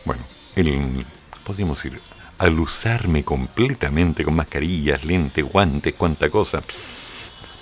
[0.05, 0.21] Bueno,
[0.55, 1.03] el,
[1.43, 1.99] podríamos decir,
[2.37, 6.61] al usarme completamente con mascarillas, lentes, guantes, cuánta cosa,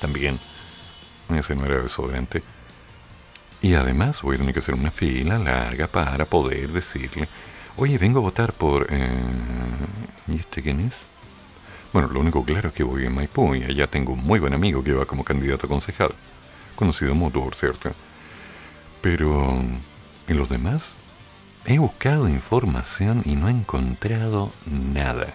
[0.05, 0.39] también,
[1.29, 2.41] ese no era desodorante.
[3.59, 7.27] Y además voy a tener que hacer una fila larga para poder decirle,
[7.77, 8.85] Oye, vengo a votar por...
[8.89, 9.09] Eh,
[10.27, 10.93] ¿Y este quién es?
[11.91, 14.53] Bueno, lo único claro es que voy en Maipú y allá tengo un muy buen
[14.53, 16.13] amigo que va como candidato a concejal.
[16.75, 17.89] Conocido mutuo, por cierto.
[19.01, 19.59] Pero...
[20.27, 20.83] ¿En los demás?
[21.65, 25.33] He buscado información y no he encontrado nada.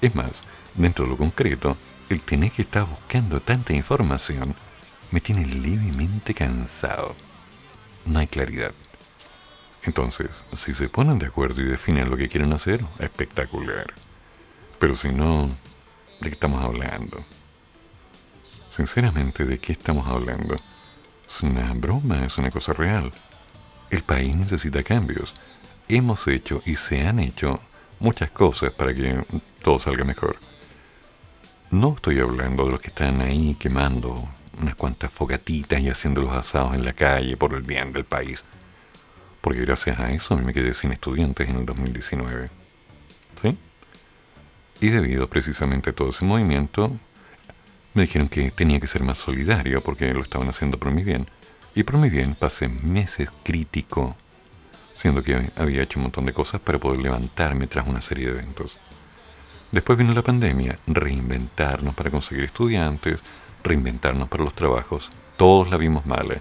[0.00, 0.44] Es más,
[0.76, 1.76] dentro de lo concreto,
[2.10, 4.56] el tener que estar buscando tanta información
[5.12, 7.14] me tiene levemente cansado.
[8.04, 8.72] No hay claridad.
[9.84, 13.94] Entonces, si se ponen de acuerdo y definen lo que quieren hacer, espectacular.
[14.80, 15.48] Pero si no,
[16.20, 17.20] ¿de qué estamos hablando?
[18.76, 20.54] Sinceramente, ¿de qué estamos hablando?
[20.54, 23.12] Es una broma, es una cosa real.
[23.88, 25.32] El país necesita cambios.
[25.88, 27.60] Hemos hecho y se han hecho
[28.00, 29.24] muchas cosas para que
[29.62, 30.49] todo salga mejor.
[31.70, 34.28] No estoy hablando de los que están ahí quemando
[34.60, 38.44] unas cuantas fogatitas y haciendo los asados en la calle por el bien del país
[39.40, 42.48] porque gracias a eso me quedé sin estudiantes en el 2019.
[43.40, 43.56] ¿Sí?
[44.80, 46.96] Y debido precisamente a todo ese movimiento,
[47.94, 51.26] me dijeron que tenía que ser más solidario porque lo estaban haciendo por mi bien.
[51.74, 54.16] Y por mi bien pasé meses crítico,
[54.94, 58.32] siendo que había hecho un montón de cosas para poder levantarme tras una serie de
[58.32, 58.76] eventos.
[59.72, 63.22] Después vino la pandemia, reinventarnos para conseguir estudiantes,
[63.62, 66.32] reinventarnos para los trabajos, todos la vimos mal.
[66.32, 66.40] ¿eh?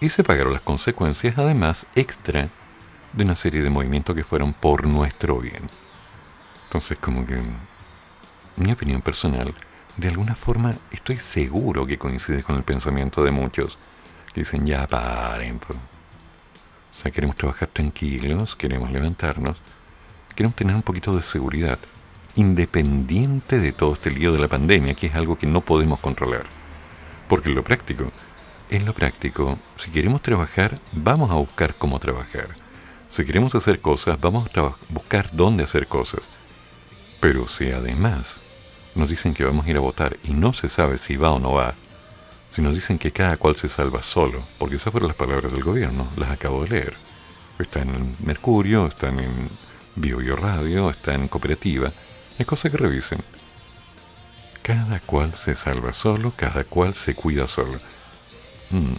[0.00, 2.48] y se pagaron las consecuencias, además, extra
[3.12, 5.68] de una serie de movimientos que fueron por nuestro bien.
[6.64, 7.40] Entonces, como que,
[8.56, 9.54] mi opinión personal,
[9.96, 13.78] de alguna forma estoy seguro que coincide con el pensamiento de muchos
[14.32, 15.60] que dicen, ya paren.
[15.68, 19.56] O sea, queremos trabajar tranquilos, queremos levantarnos,
[20.34, 21.78] queremos tener un poquito de seguridad,
[22.38, 26.44] independiente de todo este lío de la pandemia, que es algo que no podemos controlar.
[27.28, 28.12] Porque en lo práctico,
[28.70, 32.48] en lo práctico, si queremos trabajar, vamos a buscar cómo trabajar.
[33.10, 36.20] Si queremos hacer cosas, vamos a buscar dónde hacer cosas.
[37.20, 38.36] Pero si además
[38.94, 41.40] nos dicen que vamos a ir a votar y no se sabe si va o
[41.40, 41.74] no va,
[42.54, 45.64] si nos dicen que cada cual se salva solo, porque esas fueron las palabras del
[45.64, 46.96] gobierno, las acabo de leer.
[47.58, 49.50] Están en Mercurio, están en
[49.96, 51.92] Bio, Radio, están en Cooperativa,
[52.38, 53.18] es cosa que revisen.
[54.62, 57.78] Cada cual se salva solo, cada cual se cuida solo.
[58.70, 58.94] Mm.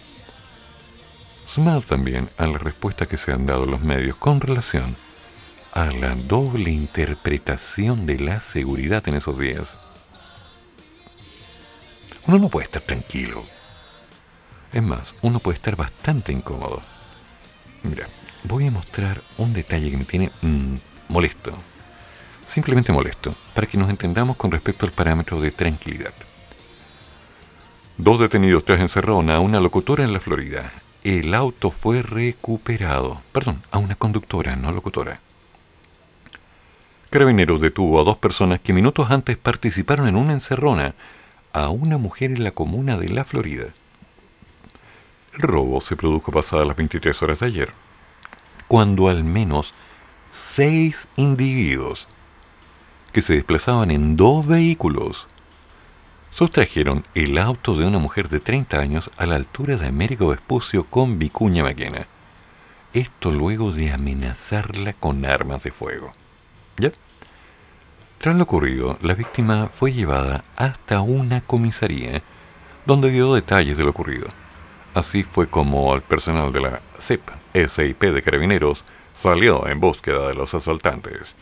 [1.47, 4.95] Sumado también a la respuesta que se han dado los medios con relación
[5.73, 9.77] a la doble interpretación de la seguridad en esos días.
[12.27, 13.43] Uno no puede estar tranquilo.
[14.71, 16.81] Es más, uno puede estar bastante incómodo.
[17.83, 18.07] Mira,
[18.43, 20.75] voy a mostrar un detalle que me tiene mm,
[21.07, 21.57] molesto.
[22.49, 26.15] Simplemente molesto, para que nos entendamos con respecto al parámetro de tranquilidad.
[27.95, 30.71] Dos detenidos tras encerraron a una locutora en la Florida.
[31.03, 33.21] El auto fue recuperado.
[33.31, 35.19] Perdón, a una conductora, no locutora.
[37.11, 40.95] Carabineros detuvo a dos personas que minutos antes participaron en una encerrona
[41.53, 43.65] a una mujer en la comuna de La Florida.
[45.35, 47.73] El robo se produjo pasadas las 23 horas de ayer,
[48.67, 49.75] cuando al menos
[50.31, 52.07] seis individuos
[53.11, 55.27] que se desplazaban en dos vehículos
[56.31, 60.85] sustrajeron el auto de una mujer de 30 años a la altura de Américo Vespucio
[60.85, 62.07] con Vicuña Maquena.
[62.93, 66.13] Esto luego de amenazarla con armas de fuego.
[66.77, 66.91] ¿Ya?
[68.19, 72.21] Tras lo ocurrido, la víctima fue llevada hasta una comisaría
[72.85, 74.27] donde dio detalles de lo ocurrido.
[74.93, 77.21] Así fue como el personal de la CIP,
[77.53, 78.83] SIP de Carabineros,
[79.13, 81.35] salió en búsqueda de los asaltantes.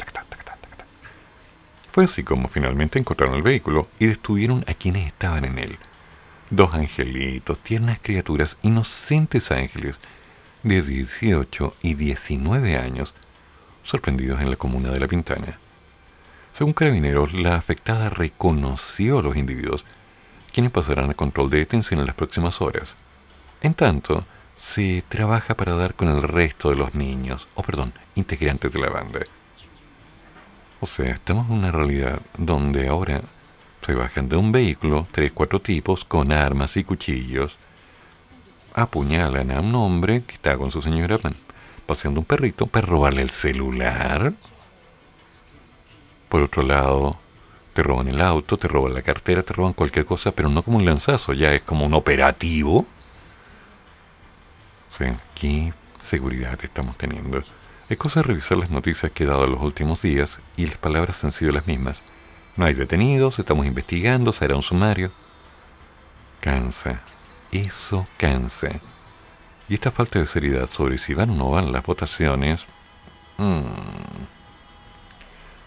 [1.98, 5.80] Fue así como finalmente encontraron el vehículo y detuvieron a quienes estaban en él.
[6.52, 10.00] Dos angelitos, tiernas criaturas, inocentes ángeles
[10.62, 13.16] de 18 y 19 años,
[13.82, 15.58] sorprendidos en la comuna de La Pintana.
[16.54, 19.84] Según carabineros, la afectada reconoció a los individuos,
[20.54, 22.96] quienes pasarán a control de detención en las próximas horas.
[23.62, 24.24] En tanto,
[24.56, 28.90] se trabaja para dar con el resto de los niños, o perdón, integrantes de la
[28.90, 29.22] banda.
[30.80, 33.22] O sea, estamos en una realidad donde ahora
[33.86, 37.56] se bajan de un vehículo tres, cuatro tipos con armas y cuchillos,
[38.74, 41.18] apuñalan a un hombre que está con su señora
[41.88, 44.34] paseando un perrito para robarle el celular.
[46.30, 47.18] Por otro lado,
[47.74, 50.78] te roban el auto, te roban la cartera, te roban cualquier cosa, pero no como
[50.78, 52.86] un lanzazo, ya es como un operativo.
[54.90, 55.74] O sea, ¿qué
[56.04, 57.42] seguridad estamos teniendo?
[57.90, 60.78] Es cosa de revisar las noticias que he dado en los últimos días y las
[60.78, 62.02] palabras han sido las mismas.
[62.58, 65.12] No hay detenidos, estamos investigando, será un sumario.
[66.42, 67.02] Cansa,
[67.52, 68.82] eso cansa.
[69.70, 72.66] Y esta falta de seriedad sobre si van o no van las votaciones
[73.38, 73.62] mmm,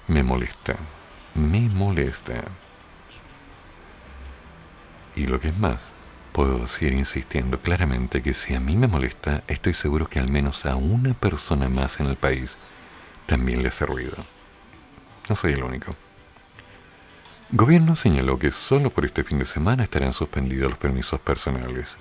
[0.09, 0.77] me molesta,
[1.35, 2.45] me molesta.
[5.17, 5.93] Y lo que es más,
[6.31, 10.65] puedo seguir insistiendo claramente que si a mí me molesta, estoy seguro que al menos
[10.67, 12.57] a una persona más en el país
[13.27, 14.17] también le hace ruido.
[15.29, 15.93] No soy el único.
[17.53, 21.97] Gobierno señaló que solo por este fin de semana estarán suspendidos los permisos personales.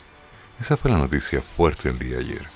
[0.60, 2.48] Esa fue la noticia fuerte del día de ayer.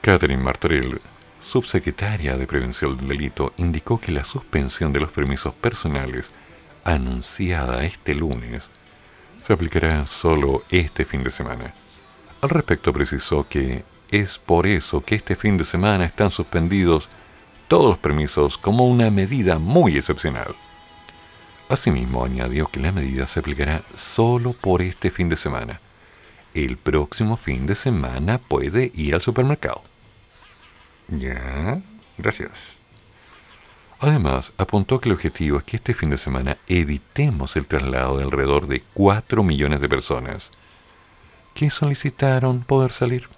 [0.00, 1.00] Catherine Martorell,
[1.40, 6.30] subsecretaria de Prevención del Delito, indicó que la suspensión de los permisos personales
[6.84, 8.70] anunciada este lunes
[9.50, 11.74] se aplicará solo este fin de semana.
[12.40, 17.08] Al respecto precisó que es por eso que este fin de semana están suspendidos
[17.66, 20.54] todos los permisos como una medida muy excepcional.
[21.68, 25.80] Asimismo, añadió que la medida se aplicará solo por este fin de semana
[26.54, 29.82] el próximo fin de semana puede ir al supermercado.
[31.08, 31.82] Ya,
[32.16, 32.79] gracias.
[34.02, 38.24] Además, apuntó que el objetivo es que este fin de semana evitemos el traslado de
[38.24, 40.50] alrededor de 4 millones de personas
[41.52, 43.28] que solicitaron poder salir.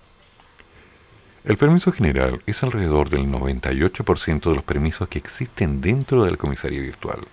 [1.45, 6.81] El permiso general es alrededor del 98% de los permisos que existen dentro del comisaría
[6.81, 7.27] virtual.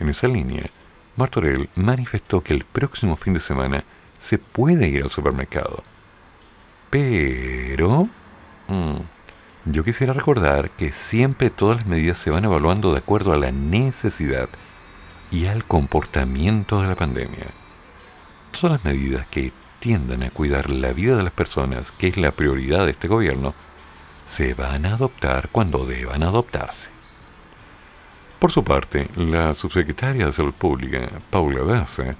[0.00, 0.68] En esa línea,
[1.14, 3.84] Martorell manifestó que el próximo fin de semana
[4.18, 5.84] se puede ir al supermercado.
[6.90, 8.08] Pero...
[8.66, 9.13] Mm,
[9.66, 13.50] yo quisiera recordar que siempre todas las medidas se van evaluando de acuerdo a la
[13.50, 14.48] necesidad
[15.30, 17.46] y al comportamiento de la pandemia.
[18.52, 22.32] Todas las medidas que tiendan a cuidar la vida de las personas, que es la
[22.32, 23.54] prioridad de este gobierno,
[24.26, 26.90] se van a adoptar cuando deban adoptarse.
[28.38, 32.16] Por su parte, la subsecretaria de Salud Pública, Paula Daza,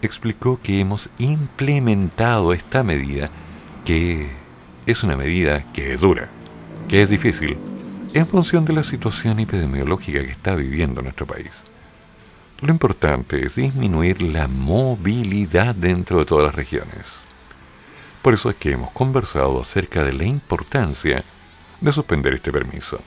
[0.00, 3.28] explicó que hemos implementado esta medida,
[3.84, 4.30] que
[4.86, 6.30] es una medida que dura,
[6.88, 7.58] que es difícil,
[8.14, 11.62] en función de la situación epidemiológica que está viviendo nuestro país.
[12.62, 17.20] Lo importante es disminuir la movilidad dentro de todas las regiones.
[18.22, 21.22] Por eso es que hemos conversado acerca de la importancia
[21.80, 23.00] de suspender este permiso.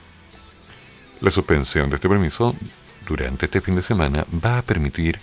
[1.20, 2.54] La suspensión de este permiso
[3.06, 5.18] durante este fin de semana va a permitir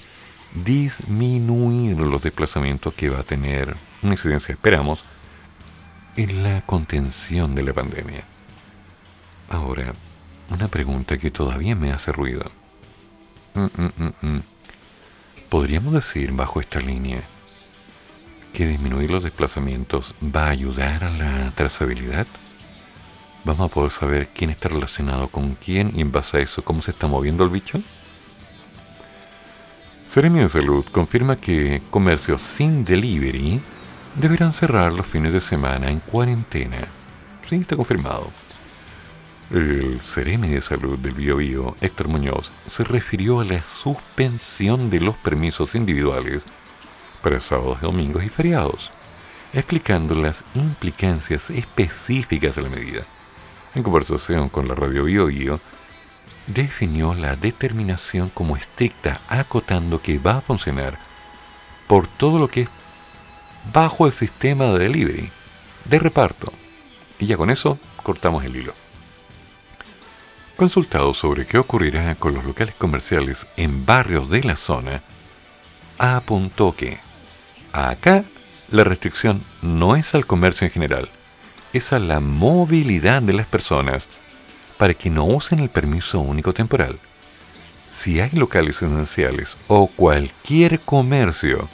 [0.53, 5.01] disminuir los desplazamientos que va a tener una incidencia, esperamos,
[6.17, 8.25] en la contención de la pandemia.
[9.49, 9.93] Ahora,
[10.51, 12.45] una pregunta que todavía me hace ruido.
[13.55, 14.43] Mm, mm, mm,
[15.49, 17.23] ¿Podríamos decir bajo esta línea
[18.53, 22.27] que disminuir los desplazamientos va a ayudar a la trazabilidad?
[23.43, 26.83] ¿Vamos a poder saber quién está relacionado con quién y en base a eso cómo
[26.83, 27.81] se está moviendo el bicho?
[30.05, 33.61] Seremi de Salud confirma que comercios sin delivery
[34.13, 36.87] deberán cerrar los fines de semana en cuarentena.
[37.47, 38.31] Sí, está confirmado.
[39.51, 45.15] El Seremi de Salud del Bio, Héctor Muñoz, se refirió a la suspensión de los
[45.15, 46.43] permisos individuales
[47.23, 48.91] para sábados, domingos y feriados,
[49.51, 53.01] explicando las implicancias específicas de la medida.
[53.73, 55.59] En conversación con la radio Bio,
[56.45, 60.99] definió la determinación como estricta, acotando que va a funcionar
[61.87, 62.69] por todo lo que es
[63.73, 65.31] bajo el sistema de delivery,
[65.85, 66.53] de reparto.
[67.17, 68.78] Y ya con eso cortamos el hilo.
[70.59, 75.01] Consultado sobre qué ocurrirá con los locales comerciales en barrios de la zona,
[75.97, 76.99] apuntó que
[77.71, 78.25] Acá
[78.69, 81.07] la restricción no es al comercio en general,
[81.71, 84.05] es a la movilidad de las personas
[84.77, 86.99] para que no usen el permiso único temporal.
[87.93, 91.69] Si hay locales esenciales o cualquier comercio,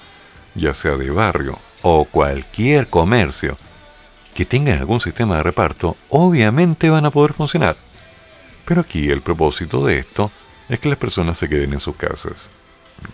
[0.53, 3.57] ya sea de barrio o cualquier comercio,
[4.35, 7.75] que tengan algún sistema de reparto, obviamente van a poder funcionar.
[8.65, 10.31] Pero aquí el propósito de esto
[10.67, 12.49] es que las personas se queden en sus casas.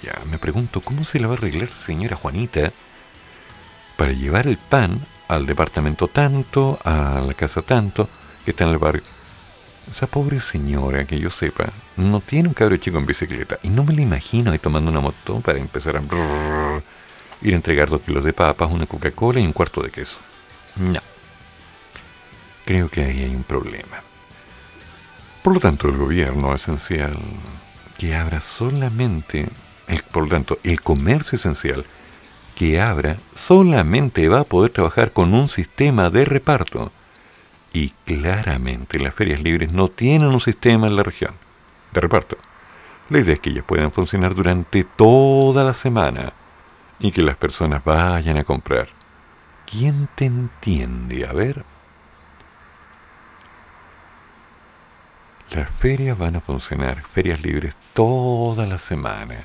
[0.01, 2.71] Ya me pregunto, ¿cómo se le va a arreglar señora Juanita
[3.97, 8.07] para llevar el pan al departamento tanto, a la casa tanto,
[8.45, 9.03] que está en el barrio?
[9.89, 11.65] Esa pobre señora, que yo sepa,
[11.97, 13.59] no tiene un cabro chico en bicicleta.
[13.63, 16.01] Y no me la imagino ahí tomando una moto para empezar a
[17.41, 20.19] ir a entregar dos kilos de papas, una Coca-Cola y un cuarto de queso.
[20.77, 21.01] No.
[22.63, 24.03] Creo que ahí hay un problema.
[25.43, 27.17] Por lo tanto, el gobierno esencial
[27.97, 29.49] que abra solamente,
[29.87, 31.85] el, por lo tanto, el comercio esencial
[32.55, 36.91] que abra solamente va a poder trabajar con un sistema de reparto.
[37.73, 41.33] Y claramente las ferias libres no tienen un sistema en la región
[41.91, 42.37] de reparto.
[43.09, 46.33] La idea es que ellas puedan funcionar durante toda la semana
[46.99, 48.89] y que las personas vayan a comprar.
[49.65, 51.25] ¿Quién te entiende?
[51.25, 51.65] A ver.
[55.51, 59.43] Las ferias van a funcionar, ferias libres toda la semana,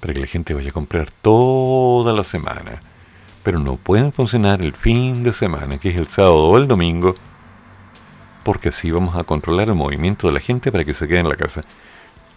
[0.00, 2.80] para que la gente vaya a comprar toda la semana.
[3.44, 7.14] Pero no pueden funcionar el fin de semana, que es el sábado o el domingo,
[8.42, 11.28] porque así vamos a controlar el movimiento de la gente para que se quede en
[11.28, 11.62] la casa.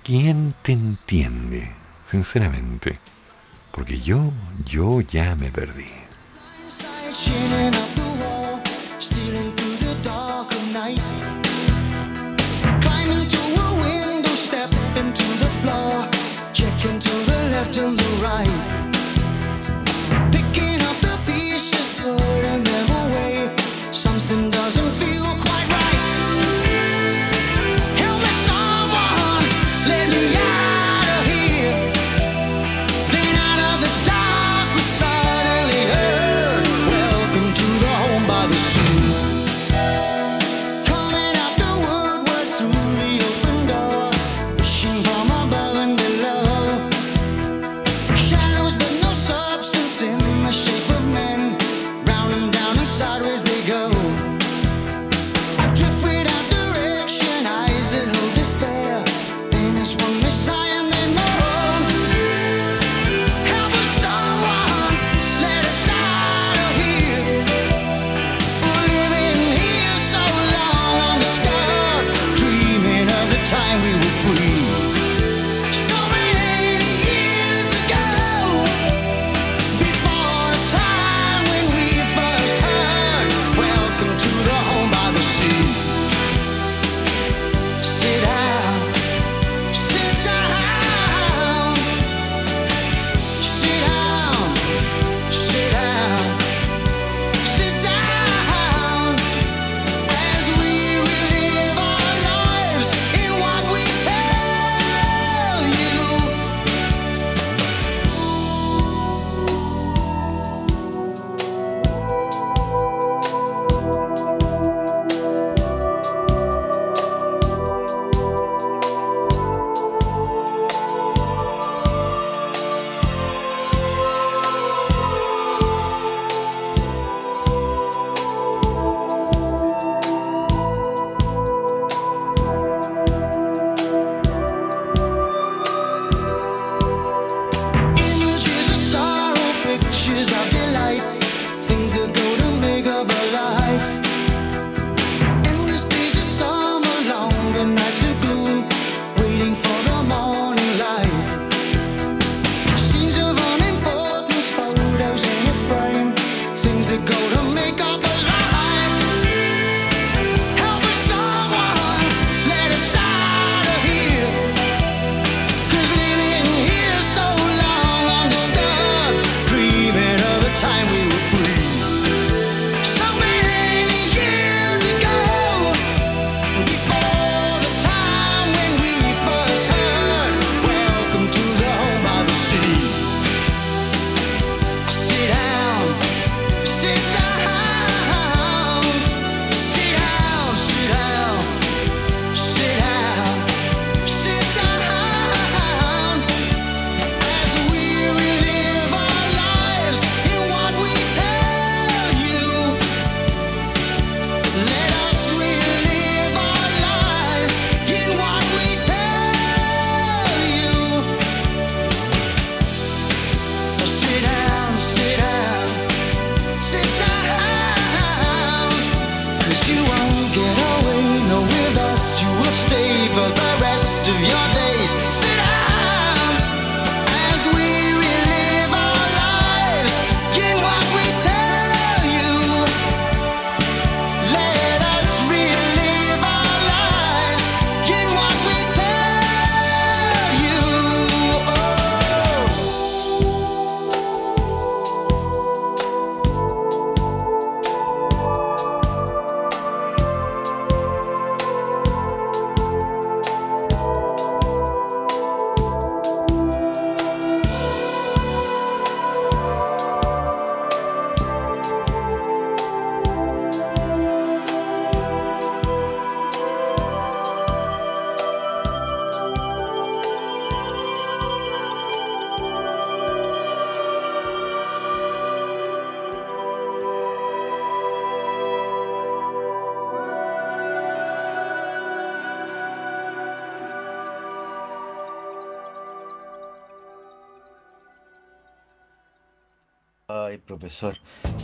[0.04, 1.72] ¿Quién te entiende?
[2.06, 3.00] Sinceramente.
[3.72, 4.32] Porque yo,
[4.64, 5.88] yo ya me perdí.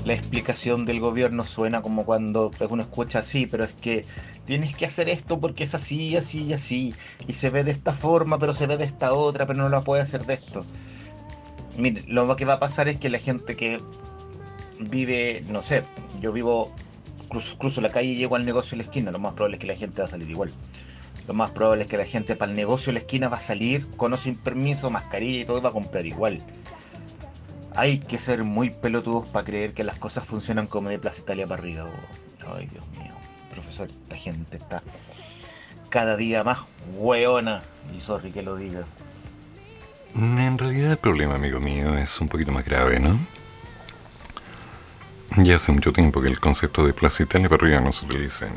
[0.05, 4.05] La explicación del gobierno suena como cuando uno escucha así, pero es que
[4.45, 6.95] tienes que hacer esto porque es así, así y así.
[7.27, 9.81] Y se ve de esta forma, pero se ve de esta otra, pero no la
[9.81, 10.65] puede hacer de esto.
[11.77, 13.79] Mire, lo que va a pasar es que la gente que
[14.79, 15.83] vive, no sé,
[16.19, 16.71] yo vivo,
[17.29, 19.61] cruzo, cruzo la calle y llego al negocio de la esquina, lo más probable es
[19.61, 20.51] que la gente va a salir igual.
[21.27, 23.41] Lo más probable es que la gente para el negocio de la esquina va a
[23.41, 26.41] salir con o sin permiso, mascarilla y todo, va a comprar igual.
[27.77, 31.45] Hay que ser muy pelotudos para creer que las cosas funcionan como de Plaza Italia
[31.45, 31.85] para arriba.
[32.55, 33.13] Ay, Dios mío.
[33.51, 34.81] Profesor, esta gente está
[35.89, 36.57] cada día más
[36.95, 37.61] hueona.
[37.95, 38.83] Y sorry que lo diga.
[40.15, 43.19] En realidad el problema, amigo mío, es un poquito más grave, ¿no?
[45.37, 48.47] Ya hace mucho tiempo que el concepto de Plaza Italia para arriba no se utiliza.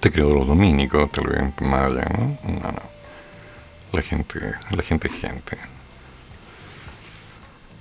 [0.00, 2.38] Te creo los dominicos, tal vez más allá, ¿no?
[2.50, 2.82] No, no.
[3.92, 5.73] La gente, la gente es gente.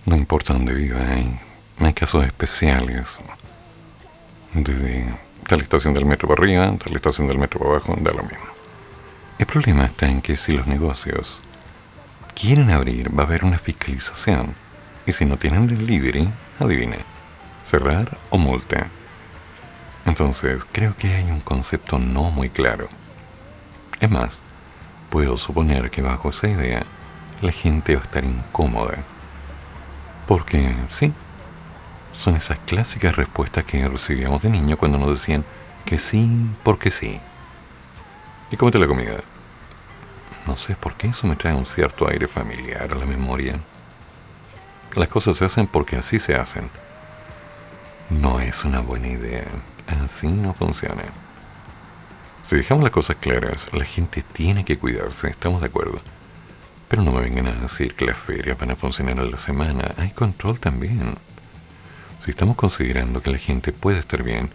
[0.05, 1.39] No importa dónde viva, hay,
[1.79, 3.21] hay casos especiales.
[4.53, 5.05] Desde
[5.47, 8.45] tal estación del metro para arriba, tal estación del metro para abajo, da lo mismo.
[9.39, 11.39] El problema está en que si los negocios
[12.35, 14.55] quieren abrir, va a haber una fiscalización.
[15.05, 16.29] Y si no tienen delivery,
[16.59, 16.99] adivine,
[17.63, 18.89] cerrar o multa.
[20.05, 22.89] Entonces, creo que hay un concepto no muy claro.
[24.01, 24.41] Es más,
[25.09, 26.83] puedo suponer que bajo esa idea,
[27.41, 29.05] la gente va a estar incómoda
[30.27, 31.13] porque sí,
[32.13, 35.43] son esas clásicas respuestas que recibíamos de niño cuando nos decían
[35.85, 36.29] que sí,
[36.63, 37.19] porque sí.
[38.51, 39.17] Y cómete la comida.
[40.45, 43.59] No sé por qué eso me trae un cierto aire familiar a la memoria.
[44.95, 46.69] Las cosas se hacen porque así se hacen.
[48.09, 49.47] No es una buena idea.
[49.87, 51.03] Así no funciona.
[52.43, 55.97] Si dejamos las cosas claras, la gente tiene que cuidarse, estamos de acuerdo.
[56.93, 59.95] Pero no me vengan a decir que las ferias van a funcionar a la semana.
[59.97, 61.15] Hay control también.
[62.19, 64.51] Si estamos considerando que la gente puede estar bien,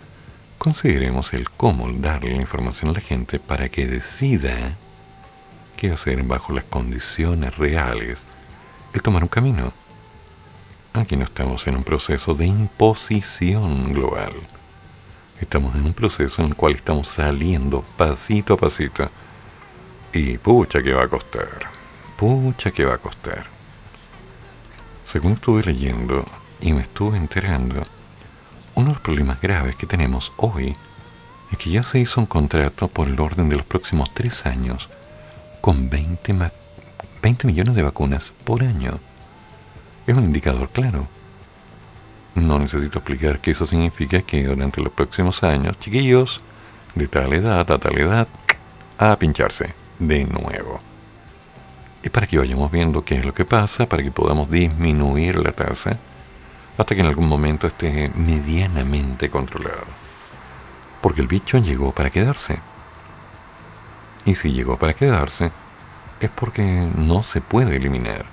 [0.57, 4.76] consideremos el cómo darle la información a la gente para que decida
[5.76, 8.24] qué hacer bajo las condiciones reales
[8.93, 9.72] el tomar un camino.
[10.93, 14.34] Aquí no estamos en un proceso de imposición global.
[15.41, 19.11] Estamos en un proceso en el cual estamos saliendo pasito a pasito.
[20.12, 21.78] Y pucha que va a costar
[22.19, 23.47] pucha que va a costar.
[25.05, 26.25] Según estuve leyendo
[26.61, 27.85] y me estuve enterando,
[28.75, 30.75] uno de los problemas graves que tenemos hoy
[31.53, 34.89] es que ya se hizo un contrato por el orden de los próximos tres años
[35.61, 36.51] con 20,
[37.23, 38.99] 20 millones de vacunas por año.
[40.09, 41.07] Es un indicador claro.
[42.35, 46.41] No necesito explicar que eso significa que durante los próximos años, chiquillos,
[46.97, 48.27] de tal edad a tal edad,
[48.99, 50.81] a pincharse de nuevo
[52.11, 55.98] para que vayamos viendo qué es lo que pasa, para que podamos disminuir la tasa
[56.78, 59.84] hasta que en algún momento esté medianamente controlado.
[61.02, 62.61] Porque el bicho llegó para quedarse.
[64.24, 65.50] Y si llegó para quedarse,
[66.20, 68.26] es porque no se puede eliminar.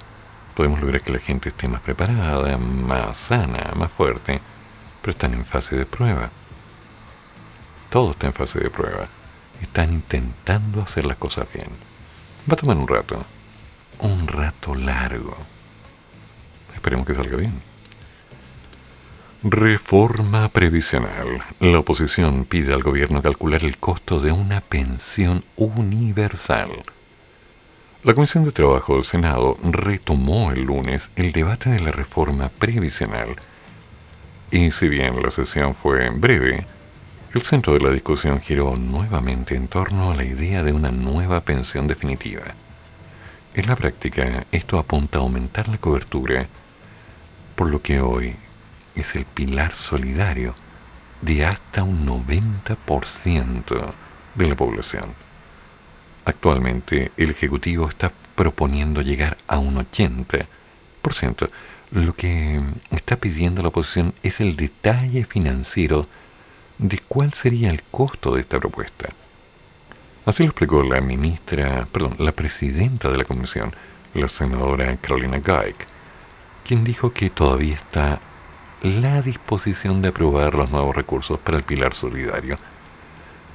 [0.53, 4.39] Podemos lograr que la gente esté más preparada, más sana, más fuerte,
[5.01, 6.29] pero están en fase de prueba.
[7.89, 9.05] Todo está en fase de prueba.
[9.61, 11.69] Están intentando hacer las cosas bien.
[12.49, 13.25] Va a tomar un rato
[13.99, 15.37] un rato largo.
[16.73, 17.61] Esperemos que salga bien.
[19.43, 21.39] Reforma previsional.
[21.59, 26.69] La oposición pide al gobierno calcular el costo de una pensión universal.
[28.03, 33.35] La Comisión de Trabajo del Senado retomó el lunes el debate de la reforma previsional
[34.51, 36.65] y si bien la sesión fue breve,
[37.33, 41.41] El centro de la discusión giró nuevamente en torno a la idea de una nueva
[41.41, 42.43] pensión definitiva.
[43.55, 46.45] En la práctica, esto apunta a aumentar la cobertura,
[47.55, 48.35] por lo que hoy
[48.95, 50.53] es el pilar solidario
[51.21, 53.93] de hasta un 90%
[54.35, 55.13] de la población.
[56.25, 61.49] Actualmente, el Ejecutivo está proponiendo llegar a un 80%.
[61.91, 62.59] Lo que
[62.91, 66.05] está pidiendo la oposición es el detalle financiero
[66.77, 69.13] de cuál sería el costo de esta propuesta.
[70.25, 73.75] Así lo explicó la ministra, perdón, la presidenta de la comisión,
[74.15, 75.85] la senadora Carolina Geik,
[76.63, 78.19] quien dijo que todavía está
[78.81, 82.55] la disposición de aprobar los nuevos recursos para el pilar solidario,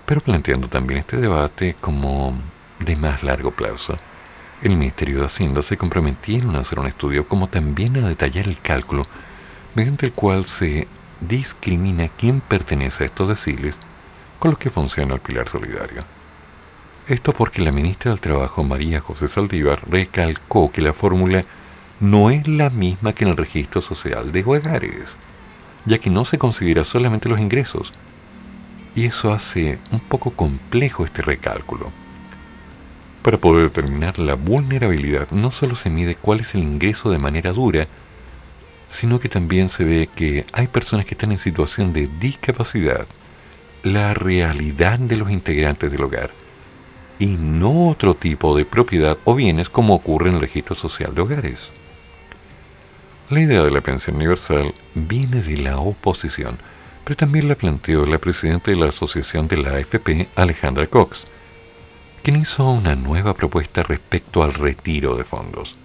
[0.06, 2.40] pero planteando también este debate como
[2.78, 3.98] de más largo plazo.
[4.62, 8.60] El Ministerio de Hacienda se comprometieron a hacer un estudio como también a detallar el
[8.60, 9.02] cálculo
[9.74, 10.86] mediante el cual se
[11.20, 13.74] discrimina quién pertenece a estos deciles
[14.38, 16.02] con los que funciona el pilar solidario.
[17.10, 21.42] Esto porque la ministra del Trabajo, María José Saldívar, recalcó que la fórmula
[21.98, 25.16] no es la misma que en el registro social de hogares,
[25.86, 27.90] ya que no se considera solamente los ingresos,
[28.94, 31.90] y eso hace un poco complejo este recálculo.
[33.22, 37.50] Para poder determinar la vulnerabilidad no solo se mide cuál es el ingreso de manera
[37.50, 37.88] dura,
[38.88, 43.08] sino que también se ve que hay personas que están en situación de discapacidad,
[43.82, 46.30] la realidad de los integrantes del hogar,
[47.20, 51.20] y no otro tipo de propiedad o bienes como ocurre en el registro social de
[51.20, 51.70] hogares.
[53.28, 56.58] La idea de la pensión universal viene de la oposición,
[57.04, 61.24] pero también la planteó la presidenta de la Asociación de la AFP, Alejandra Cox,
[62.22, 65.76] quien hizo una nueva propuesta respecto al retiro de fondos.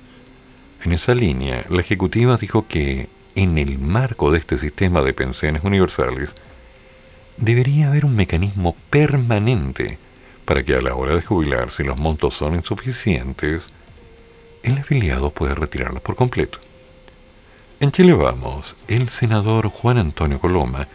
[0.84, 5.64] En esa línea, la Ejecutiva dijo que en el marco de este sistema de pensiones
[5.66, 6.34] universales,
[7.38, 10.00] debería haber un mecanismo permanente
[10.46, 13.72] para que a la hora de jubilar, si los montos son insuficientes,
[14.64, 16.60] el afiliado pueda retirarlos por completo.
[17.80, 20.88] En Chile Vamos, el senador Juan Antonio Coloma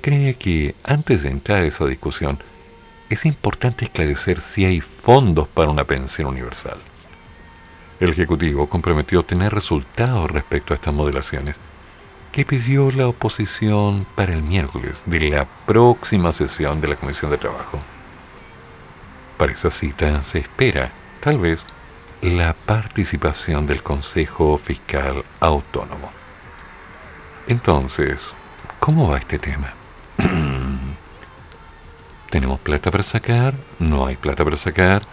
[0.00, 2.38] cree que antes de entrar a esa discusión
[3.08, 6.78] es importante esclarecer si hay fondos para una pensión universal.
[7.98, 11.56] El Ejecutivo comprometió tener resultados respecto a estas modelaciones
[12.30, 17.38] que pidió la oposición para el miércoles de la próxima sesión de la Comisión de
[17.38, 17.80] Trabajo.
[19.38, 21.64] Para esa cita se espera, tal vez,
[22.22, 26.10] la participación del Consejo Fiscal Autónomo.
[27.46, 28.34] Entonces,
[28.80, 29.74] ¿cómo va este tema?
[32.30, 33.54] ¿Tenemos plata para sacar?
[33.78, 35.06] ¿No hay plata para sacar?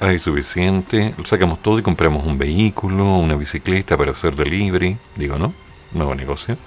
[0.00, 1.14] ¿Hay suficiente?
[1.24, 4.98] Sacamos todo y compramos un vehículo, una bicicleta para hacer delivery.
[5.14, 5.54] Digo, ¿no?
[5.92, 6.58] Nuevo negocio.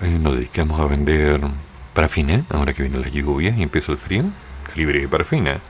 [0.00, 1.42] Eh, nos dedicamos a vender
[1.92, 4.24] parafina, ahora que viene la lluvia y empieza el frío.
[4.74, 5.60] Delivery de parafina.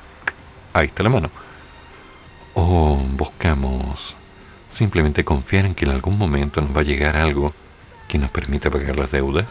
[0.77, 1.31] Ahí está la mano.
[2.53, 4.15] O buscamos
[4.69, 7.51] simplemente confiar en que en algún momento nos va a llegar algo
[8.07, 9.47] que nos permita pagar las deudas?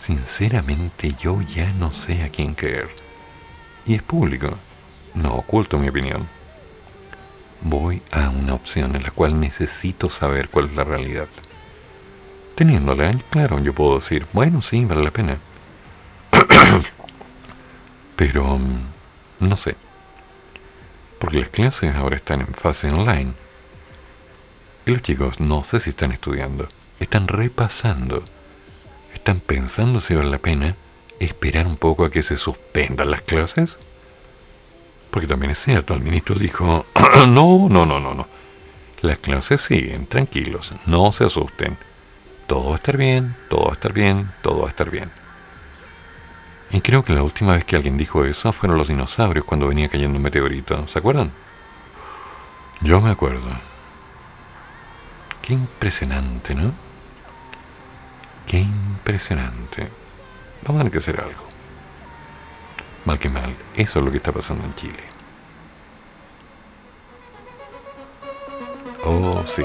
[0.00, 2.88] Sinceramente yo ya no sé a quién creer.
[3.86, 4.58] Y es público.
[5.14, 6.26] No oculto mi opinión.
[7.60, 11.28] Voy a una opción en la cual necesito saber cuál es la realidad.
[12.56, 15.38] Teniéndola, claro, yo puedo decir, bueno, sí, vale la pena.
[18.16, 18.92] Pero, mm,
[19.42, 19.76] no sé.
[21.18, 23.34] Porque las clases ahora están en fase online.
[24.86, 26.68] Y los chicos no sé si están estudiando
[27.02, 28.24] están repasando,
[29.12, 30.76] están pensando si vale la pena
[31.18, 33.76] esperar un poco a que se suspendan las clases.
[35.10, 36.86] Porque también es cierto, el ministro dijo,
[37.26, 38.28] no, no, no, no, no.
[39.02, 41.76] Las clases siguen, tranquilos, no se asusten.
[42.46, 45.10] Todo va a estar bien, todo va a estar bien, todo va a estar bien.
[46.72, 49.90] Y creo que la última vez que alguien dijo eso fueron los dinosaurios cuando venía
[49.90, 50.88] cayendo un meteorito.
[50.88, 51.30] ¿Se acuerdan?
[52.80, 53.50] Yo me acuerdo.
[55.42, 56.72] Qué impresionante, ¿no?
[58.46, 59.90] Qué impresionante.
[60.62, 61.44] Vamos a tener que hacer algo.
[63.04, 65.02] Mal que mal, eso es lo que está pasando en Chile.
[69.04, 69.64] Oh, sí.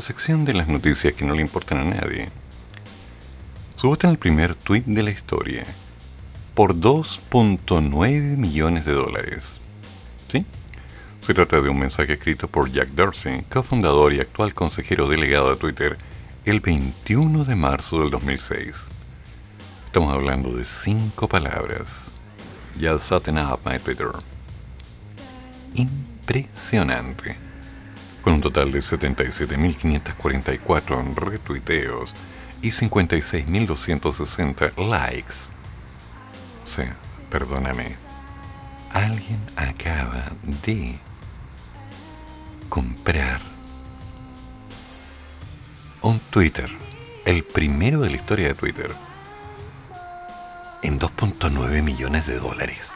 [0.00, 2.28] Sección de las noticias que no le importan a nadie.
[3.76, 5.64] Subotan el primer tweet de la historia
[6.54, 9.52] por 2.9 millones de dólares.
[10.28, 10.44] ¿Sí?
[11.22, 15.56] Se trata de un mensaje escrito por Jack Dorsey, cofundador y actual consejero delegado de
[15.56, 15.96] Twitter,
[16.44, 18.74] el 21 de marzo del 2006.
[19.86, 22.06] Estamos hablando de cinco palabras.
[22.78, 24.12] Ya setting up Twitter.
[25.74, 27.49] Impresionante
[28.22, 32.14] con un total de 77.544 retuiteos
[32.62, 35.34] y 56.260 likes.
[36.64, 36.96] Sea,
[37.30, 37.96] perdóname,
[38.92, 40.24] alguien acaba
[40.64, 40.98] de
[42.68, 43.40] comprar
[46.02, 46.70] un Twitter,
[47.24, 48.92] el primero de la historia de Twitter,
[50.82, 52.90] en 2.9 millones de dólares.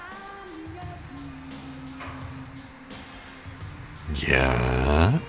[4.13, 5.21] Ya.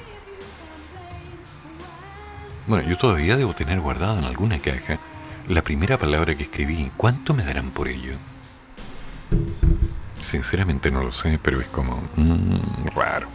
[2.68, 5.00] Bueno, yo todavía debo tener guardado en alguna caja
[5.48, 6.92] la primera palabra que escribí.
[6.98, 8.16] ¿Cuánto me darán por ello?
[10.24, 13.28] Sinceramente no lo sé, pero es como mm, raro.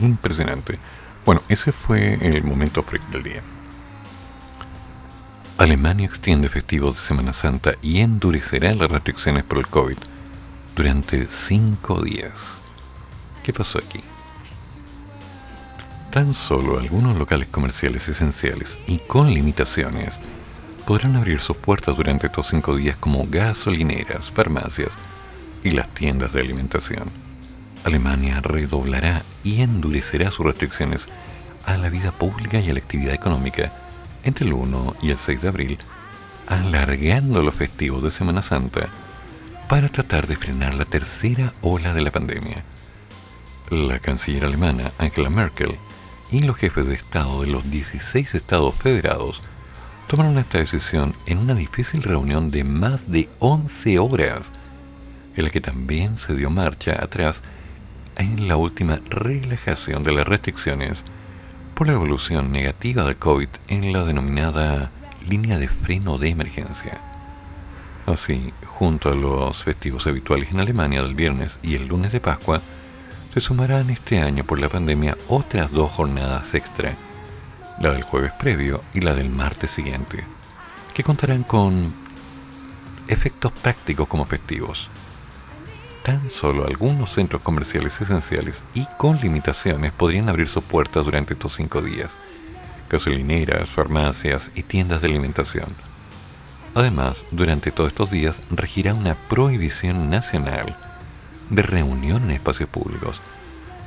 [0.00, 0.78] Impresionante.
[1.24, 3.42] Bueno, ese fue el momento freak del día.
[5.58, 9.96] Alemania extiende efectivos de Semana Santa y endurecerá las restricciones por el COVID
[10.74, 12.60] durante cinco días.
[13.42, 14.02] ¿Qué pasó aquí?
[16.16, 20.18] Tan solo algunos locales comerciales esenciales y con limitaciones
[20.86, 24.94] podrán abrir sus puertas durante estos cinco días como gasolineras, farmacias
[25.62, 27.10] y las tiendas de alimentación.
[27.84, 31.06] Alemania redoblará y endurecerá sus restricciones
[31.66, 33.70] a la vida pública y a la actividad económica
[34.24, 35.78] entre el 1 y el 6 de abril,
[36.46, 38.88] alargando los festivos de Semana Santa
[39.68, 42.64] para tratar de frenar la tercera ola de la pandemia.
[43.68, 45.76] La canciller alemana Angela Merkel
[46.30, 49.42] y los jefes de Estado de los 16 estados federados
[50.06, 54.52] tomaron esta decisión en una difícil reunión de más de 11 horas,
[55.34, 57.42] en la que también se dio marcha atrás
[58.18, 61.04] en la última relajación de las restricciones
[61.74, 64.90] por la evolución negativa del COVID en la denominada
[65.28, 67.00] línea de freno de emergencia.
[68.06, 72.62] Así, junto a los festivos habituales en Alemania del viernes y el lunes de Pascua,
[73.36, 76.96] se sumarán este año por la pandemia otras dos jornadas extra,
[77.78, 80.24] la del jueves previo y la del martes siguiente,
[80.94, 81.92] que contarán con
[83.08, 84.88] efectos prácticos como festivos
[86.02, 91.56] tan solo algunos centros comerciales esenciales y con limitaciones podrían abrir sus puertas durante estos
[91.56, 92.12] cinco días.
[92.88, 95.68] Gasolineras, farmacias y tiendas de alimentación.
[96.74, 100.74] Además, durante todos estos días regirá una prohibición nacional
[101.50, 103.20] de reunión en espacios públicos,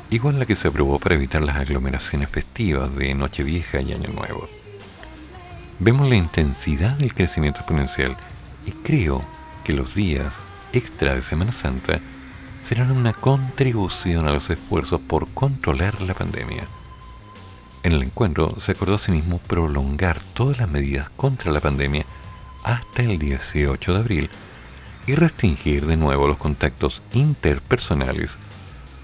[0.09, 4.49] igual la que se aprobó para evitar las aglomeraciones festivas de Nochevieja y Año Nuevo.
[5.79, 8.17] Vemos la intensidad del crecimiento exponencial
[8.65, 9.21] y creo
[9.63, 10.35] que los días
[10.73, 11.99] extra de Semana Santa
[12.61, 16.67] serán una contribución a los esfuerzos por controlar la pandemia.
[17.83, 22.05] En el encuentro se acordó asimismo prolongar todas las medidas contra la pandemia
[22.63, 24.29] hasta el 18 de abril
[25.09, 28.37] y restringir de nuevo los contactos interpersonales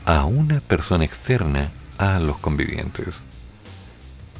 [0.05, 3.23] a una persona externa a los convivientes.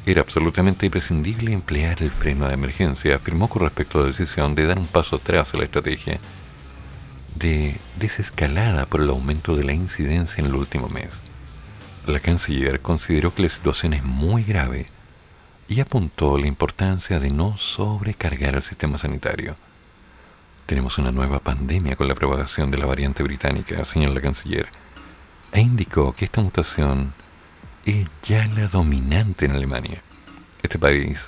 [0.06, 4.68] Era absolutamente imprescindible emplear el freno de emergencia, afirmó con respecto a la decisión de
[4.68, 6.20] dar un paso atrás a la estrategia
[7.34, 11.20] de desescalada por el aumento de la incidencia en el último mes.
[12.06, 14.86] La canciller consideró que la situación es muy grave
[15.68, 19.56] y apuntó la importancia de no sobrecargar el sistema sanitario.
[20.66, 24.68] Tenemos una nueva pandemia con la propagación de la variante británica, señaló la canciller,
[25.52, 27.14] e indicó que esta mutación
[27.86, 30.02] es ya la dominante en Alemania.
[30.64, 31.28] Este país,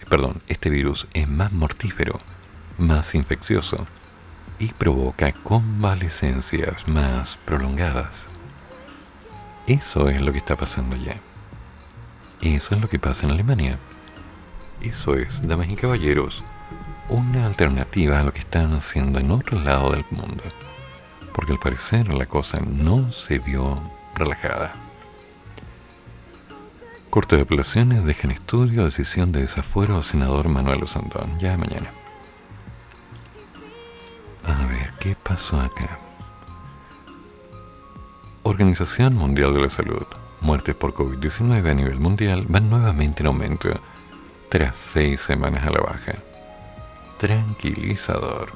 [0.00, 2.18] eh, perdón, este virus es más mortífero,
[2.76, 3.86] más infeccioso
[4.58, 8.26] y provoca convalescencias más prolongadas.
[9.66, 11.18] Eso es lo que está pasando ya.
[12.42, 13.78] Eso es lo que pasa en Alemania.
[14.82, 16.44] Eso es, damas y caballeros,
[17.08, 20.42] una alternativa a lo que están haciendo en otro lado del mundo.
[21.32, 23.76] Porque al parecer la cosa no se vio
[24.14, 24.72] relajada.
[27.10, 31.38] Corte de apelaciones dejan estudio decisión de desafuero al senador Manuel Osandón.
[31.38, 31.90] Ya mañana.
[34.44, 35.98] A ver, ¿qué pasó acá?
[38.42, 40.06] Organización Mundial de la Salud.
[40.40, 43.68] Muertes por COVID-19 a nivel mundial van nuevamente en aumento
[44.48, 46.14] tras seis semanas a la baja.
[47.18, 48.52] Tranquilizador.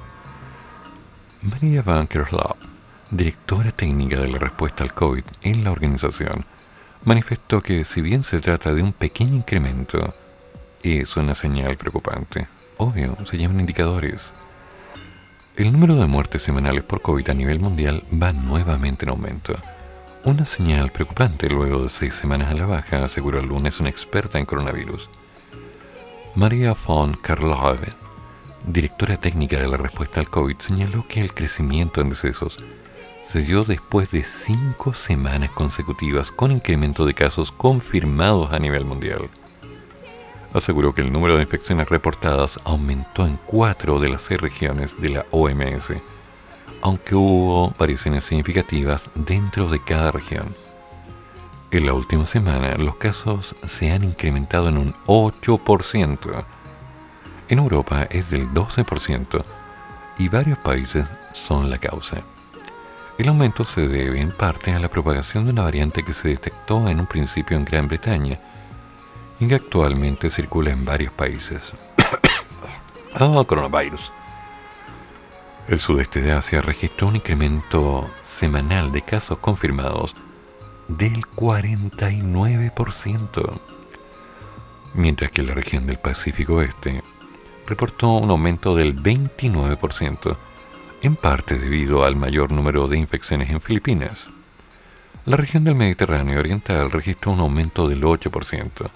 [1.43, 2.55] María Van Kerslov,
[3.11, 6.45] directora técnica de la respuesta al COVID en la organización,
[7.05, 10.15] manifestó que si bien se trata de un pequeño incremento,
[10.85, 12.47] es una señal preocupante.
[12.79, 14.33] Obvio, se llaman indicadores.
[15.57, 19.57] El número de muertes semanales por COVID a nivel mundial va nuevamente en aumento.
[20.23, 24.39] Una señal preocupante luego de seis semanas a la baja, aseguró el lunes una experta
[24.39, 25.11] en coronavirus.
[26.37, 28.03] María von Karlhoven,
[28.67, 32.59] directora técnica de la respuesta al COVID, señaló que el crecimiento en decesos
[33.27, 39.31] se dio después de cinco semanas consecutivas con incremento de casos confirmados a nivel mundial
[40.55, 45.11] aseguró que el número de infecciones reportadas aumentó en cuatro de las seis regiones de
[45.11, 45.93] la OMS,
[46.83, 50.55] aunque hubo variaciones significativas dentro de cada región.
[51.71, 56.45] En la última semana los casos se han incrementado en un 8%.
[57.53, 59.45] En Europa es del 12%
[60.17, 61.05] y varios países
[61.35, 62.23] son la causa.
[63.19, 66.89] El aumento se debe en parte a la propagación de una variante que se detectó
[66.89, 68.41] en un principio en Gran Bretaña
[69.39, 71.61] y que actualmente circula en varios países.
[73.17, 74.11] ah, coronavirus.
[75.69, 80.15] El sudeste de Asia registró un incremento semanal de casos confirmados
[80.89, 83.61] del 49%,
[84.95, 87.03] mientras que la región del Pacífico Oeste
[87.67, 90.37] reportó un aumento del 29%,
[91.03, 94.29] en parte debido al mayor número de infecciones en Filipinas.
[95.25, 98.91] La región del Mediterráneo Oriental registró un aumento del 8%,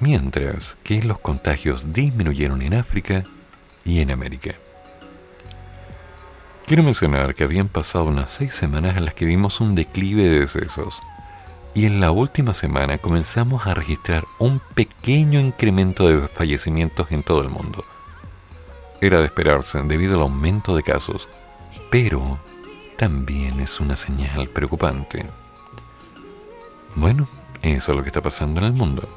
[0.00, 3.24] mientras que los contagios disminuyeron en África
[3.84, 4.54] y en América.
[6.66, 10.40] Quiero mencionar que habían pasado unas seis semanas en las que vimos un declive de
[10.40, 11.00] decesos
[11.74, 17.42] y en la última semana comenzamos a registrar un pequeño incremento de fallecimientos en todo
[17.42, 17.84] el mundo.
[19.00, 21.28] Era de esperarse debido al aumento de casos,
[21.90, 22.38] pero
[22.96, 25.26] también es una señal preocupante.
[26.96, 27.28] Bueno,
[27.62, 29.08] eso es lo que está pasando en el mundo.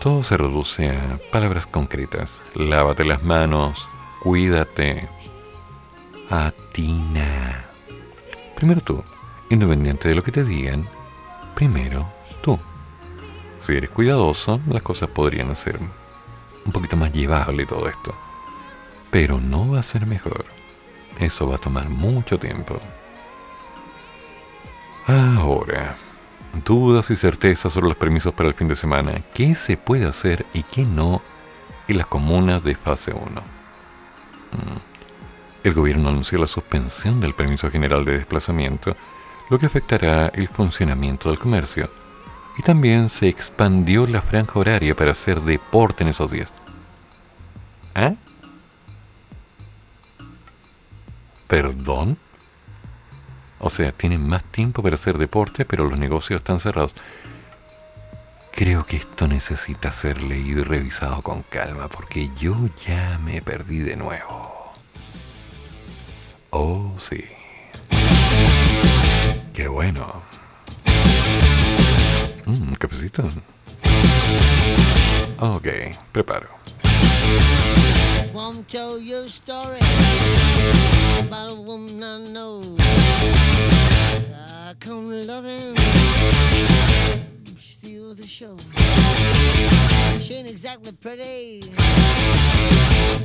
[0.00, 2.40] Todo se reduce a palabras concretas.
[2.54, 3.86] Lávate las manos,
[4.22, 5.06] cuídate,
[6.30, 7.66] Atina.
[8.54, 9.02] Primero tú,
[9.50, 10.88] independiente de lo que te digan,
[11.54, 12.10] primero
[12.42, 12.58] tú.
[13.66, 15.78] Si eres cuidadoso, las cosas podrían ser
[16.64, 18.14] un poquito más llevable todo esto.
[19.10, 20.44] Pero no va a ser mejor.
[21.18, 22.78] Eso va a tomar mucho tiempo.
[25.06, 25.96] Ahora,
[26.64, 29.22] dudas y certezas sobre los permisos para el fin de semana.
[29.34, 31.22] ¿Qué se puede hacer y qué no
[31.88, 33.60] en las comunas de fase 1?
[35.62, 38.96] el gobierno anunció la suspensión del permiso general de desplazamiento,
[39.50, 41.90] lo que afectará el funcionamiento del comercio.
[42.56, 46.48] Y también se expandió la franja horaria para hacer deporte en esos días.
[47.94, 48.14] ¿Ah?
[51.48, 52.16] ¿Perdón?
[53.58, 56.94] O sea, tienen más tiempo para hacer deporte, pero los negocios están cerrados.
[58.52, 63.78] Creo que esto necesita ser leído y revisado con calma, porque yo ya me perdí
[63.78, 64.72] de nuevo.
[66.50, 67.24] Oh, sí.
[69.60, 70.22] Qué bueno.
[72.46, 73.28] Mmm, cafecito.
[75.38, 75.68] Ok,
[76.12, 76.48] preparo.
[78.32, 79.80] Won't tell you a story
[81.18, 82.62] about a woman I know.
[82.80, 85.74] I come loving,
[88.14, 88.56] the show.
[90.20, 91.62] She ain't exactly pretty,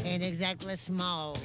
[0.05, 1.35] ain't exactly small.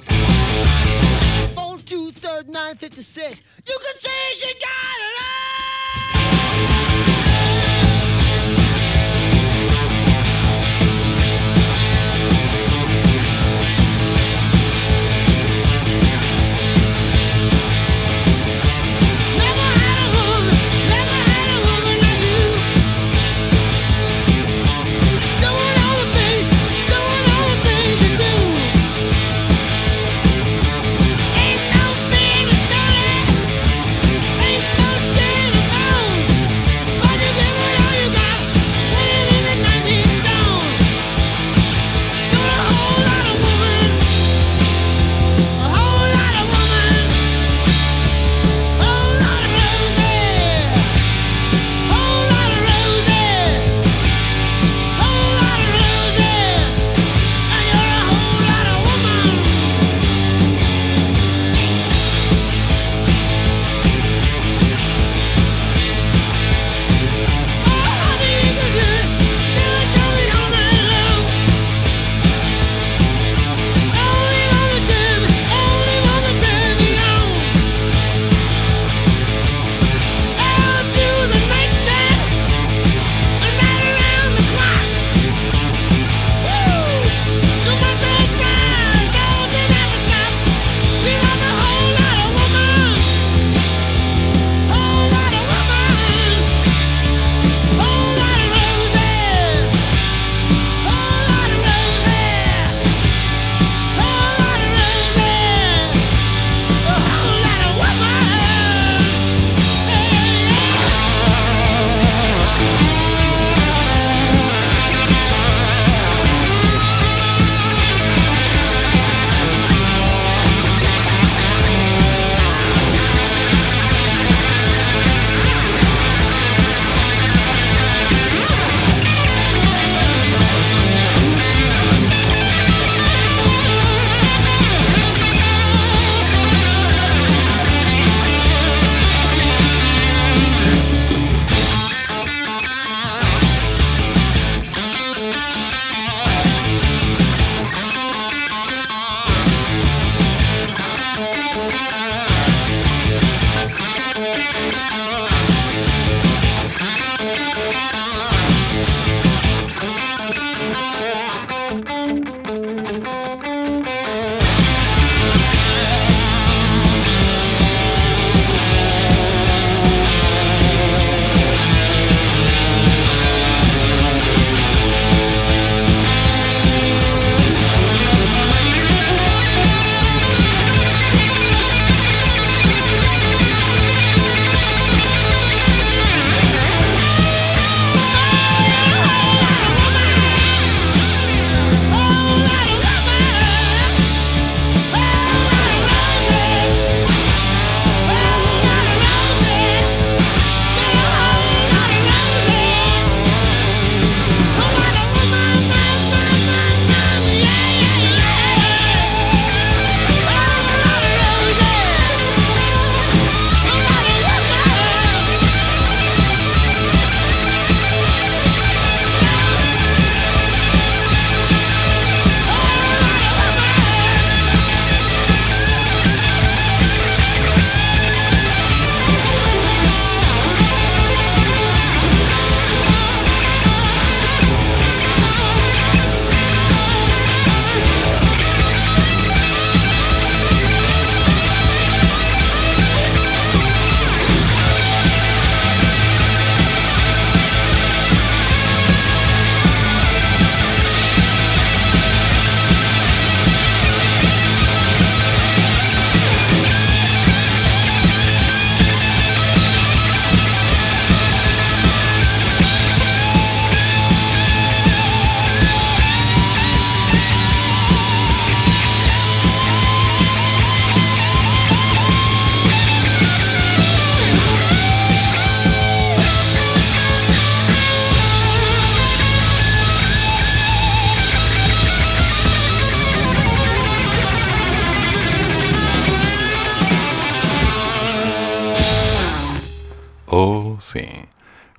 [1.53, 3.41] Four two third nine fifty six.
[3.67, 5.70] You can say she got it all.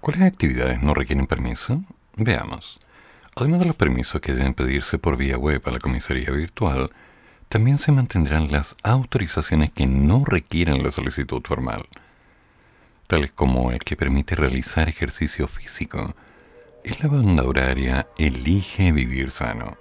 [0.02, 1.84] ¿Cuáles actividades no requieren permiso?
[2.16, 2.76] Veamos.
[3.36, 6.90] Además de los permisos que deben pedirse por vía web a la comisaría virtual,
[7.48, 11.86] también se mantendrán las autorizaciones que no requieren la solicitud formal,
[13.06, 16.16] tales como el que permite realizar ejercicio físico.
[16.82, 19.76] En la banda horaria Elige Vivir Sano.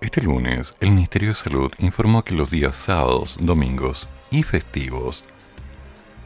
[0.00, 5.24] Este lunes, el Ministerio de Salud informó que los días sábados, domingos y festivos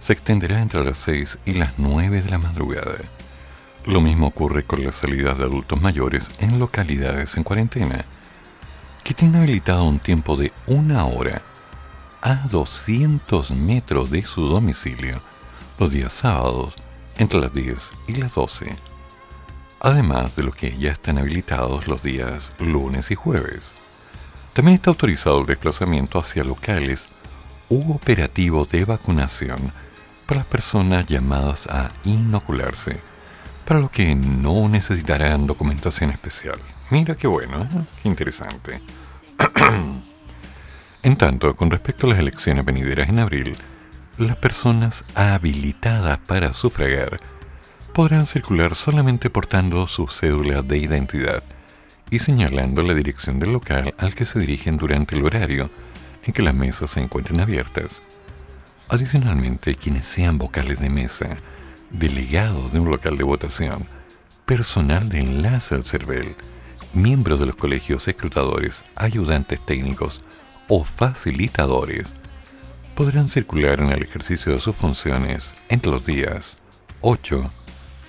[0.00, 2.96] se extenderá entre las 6 y las 9 de la madrugada.
[3.86, 8.04] Lo mismo ocurre con las salidas de adultos mayores en localidades en cuarentena,
[9.04, 11.42] que tienen habilitado un tiempo de una hora
[12.22, 15.20] a 200 metros de su domicilio
[15.78, 16.74] los días sábados
[17.16, 18.76] entre las 10 y las 12,
[19.80, 23.72] además de los que ya están habilitados los días lunes y jueves.
[24.52, 27.06] También está autorizado el desplazamiento hacia locales
[27.70, 29.72] u operativos de vacunación
[30.30, 33.00] para las personas llamadas a inocularse,
[33.66, 36.60] para los que no necesitarán documentación especial.
[36.90, 37.84] Mira qué bueno, ¿eh?
[38.00, 38.80] qué interesante.
[41.02, 43.56] en tanto, con respecto a las elecciones venideras en abril,
[44.18, 47.18] las personas habilitadas para sufragar
[47.92, 51.42] podrán circular solamente portando su cédula de identidad
[52.08, 55.70] y señalando la dirección del local al que se dirigen durante el horario
[56.22, 58.00] en que las mesas se encuentren abiertas.
[58.90, 61.38] Adicionalmente, quienes sean vocales de mesa,
[61.90, 63.86] delegados de un local de votación,
[64.46, 66.34] personal de enlace al CERVEL,
[66.92, 70.24] miembros de los colegios escrutadores, ayudantes técnicos
[70.66, 72.08] o facilitadores,
[72.96, 76.56] podrán circular en el ejercicio de sus funciones entre los días
[77.00, 77.48] 8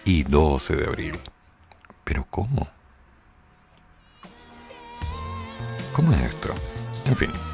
[0.03, 1.20] y 12 de abril.
[2.03, 2.68] ¿Pero cómo?
[5.94, 6.56] ¿Cómo es esto?
[7.06, 7.51] En fin.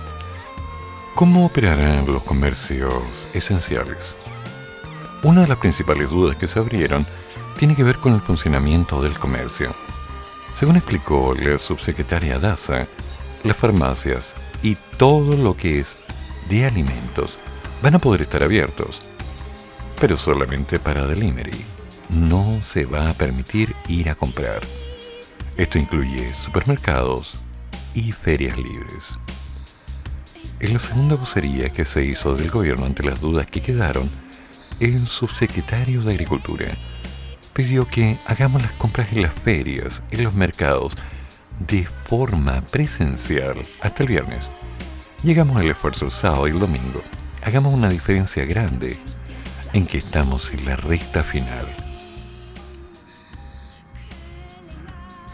[1.18, 2.94] ¿Cómo operarán los comercios
[3.34, 4.16] esenciales?
[5.24, 7.08] Una de las principales dudas que se abrieron
[7.58, 9.74] tiene que ver con el funcionamiento del comercio.
[10.54, 12.86] Según explicó la subsecretaria Daza,
[13.44, 15.98] las farmacias y todo lo que es
[16.50, 17.40] de alimentos
[17.82, 19.00] van a poder estar abiertos,
[20.00, 21.66] pero solamente para delivery.
[22.10, 24.62] No se va a permitir ir a comprar.
[25.58, 27.34] Esto incluye supermercados
[27.96, 29.18] y ferias libres.
[30.60, 34.10] En la segunda vocería que se hizo del gobierno ante las dudas que quedaron,
[34.80, 36.76] el subsecretario de Agricultura
[37.54, 40.94] pidió que hagamos las compras en las ferias, en los mercados,
[41.60, 44.50] de forma presencial hasta el viernes.
[45.22, 47.04] Llegamos al esfuerzo el sábado y el domingo.
[47.44, 48.98] Hagamos una diferencia grande
[49.74, 51.68] en que estamos en la recta final.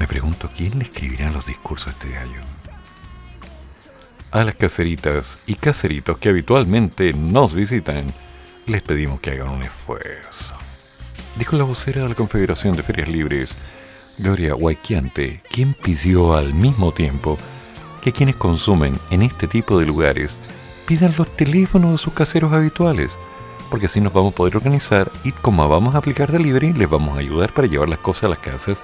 [0.01, 2.41] Me pregunto quién le escribirá los discursos este gallo
[4.33, 8.07] a las caseritas y caseritos que habitualmente nos visitan,
[8.65, 10.55] les pedimos que hagan un esfuerzo.
[11.37, 13.55] Dijo la vocera de la Confederación de Ferias Libres,
[14.17, 17.37] Gloria Guayquiante, quien pidió al mismo tiempo
[18.01, 20.35] que quienes consumen en este tipo de lugares
[20.87, 23.15] pidan los teléfonos de sus caseros habituales,
[23.69, 27.15] porque así nos vamos a poder organizar y como vamos a aplicar delivery, les vamos
[27.15, 28.79] a ayudar para llevar las cosas a las casas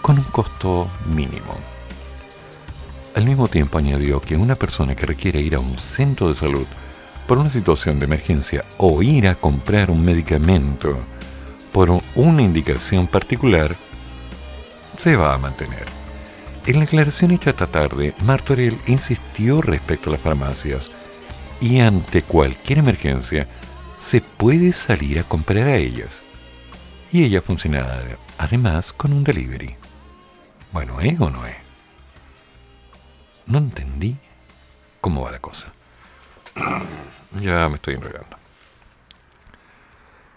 [0.00, 1.77] con un costo mínimo.
[3.18, 6.68] Al mismo tiempo añadió que una persona que requiere ir a un centro de salud
[7.26, 10.96] por una situación de emergencia o ir a comprar un medicamento
[11.72, 13.74] por una indicación particular,
[14.98, 15.84] se va a mantener.
[16.66, 20.88] En la declaración hecha esta tarde, Martorell insistió respecto a las farmacias
[21.60, 23.48] y ante cualquier emergencia
[24.00, 26.22] se puede salir a comprar a ellas.
[27.10, 28.00] Y ella funcionará
[28.38, 29.74] además con un delivery.
[30.72, 31.67] Bueno, ¿es o no es?
[33.48, 34.16] No entendí
[35.00, 35.72] cómo va la cosa.
[37.40, 38.36] ya me estoy enredando.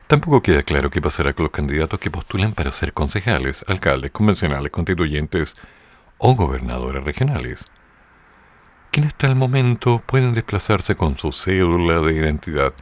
[0.07, 4.69] Tampoco queda claro qué pasará con los candidatos que postulan para ser concejales, alcaldes, convencionales,
[4.69, 5.55] constituyentes
[6.17, 7.65] o gobernadores regionales.
[8.91, 12.73] Quienes hasta el momento pueden desplazarse con su cédula de identidad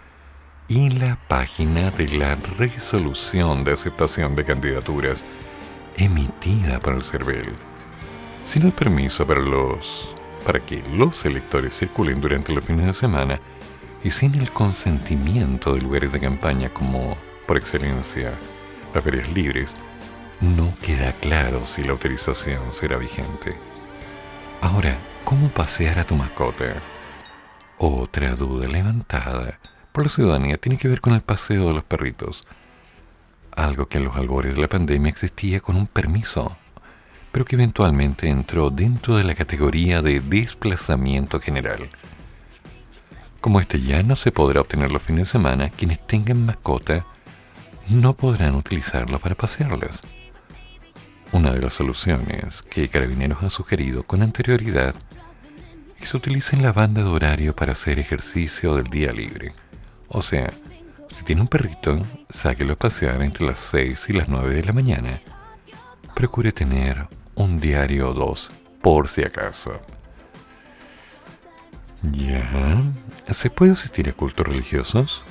[0.68, 5.24] y la página de la resolución de aceptación de candidaturas
[5.98, 7.54] emitida por el CERVEL,
[8.44, 13.40] sin el permiso para los para que los electores circulen durante los fines de semana
[14.04, 17.18] y sin el consentimiento de lugares de campaña como,
[17.48, 18.34] por excelencia,
[18.94, 19.76] las ferias libres,
[20.42, 23.58] no queda claro si la autorización será vigente.
[24.62, 26.82] Ahora, ¿cómo pasear a tu mascota?
[27.78, 29.60] Otra duda levantada
[29.92, 32.48] por la ciudadanía tiene que ver con el paseo de los perritos,
[33.56, 36.58] algo que en los albores de la pandemia existía con un permiso
[37.32, 41.90] pero que eventualmente entró dentro de la categoría de desplazamiento general.
[43.42, 47.06] Como este ya no se podrá obtener los fines de semana, quienes tengan mascota
[47.88, 50.02] no podrán utilizarlo para pasearlas.
[51.32, 54.96] Una de las soluciones que Carabineros ha sugerido con anterioridad
[56.00, 59.54] es que utilicen la banda de horario para hacer ejercicio del día libre.
[60.08, 60.52] O sea,
[61.16, 64.74] si tiene un perrito, sáquelo a pasear entre las 6 y las 9 de la
[64.74, 65.22] mañana.
[66.16, 67.08] Procure tener
[67.40, 68.50] un diario o dos,
[68.82, 69.80] por si acaso.
[72.02, 72.84] Ya,
[73.32, 75.24] ¿se puede asistir a cultos religiosos?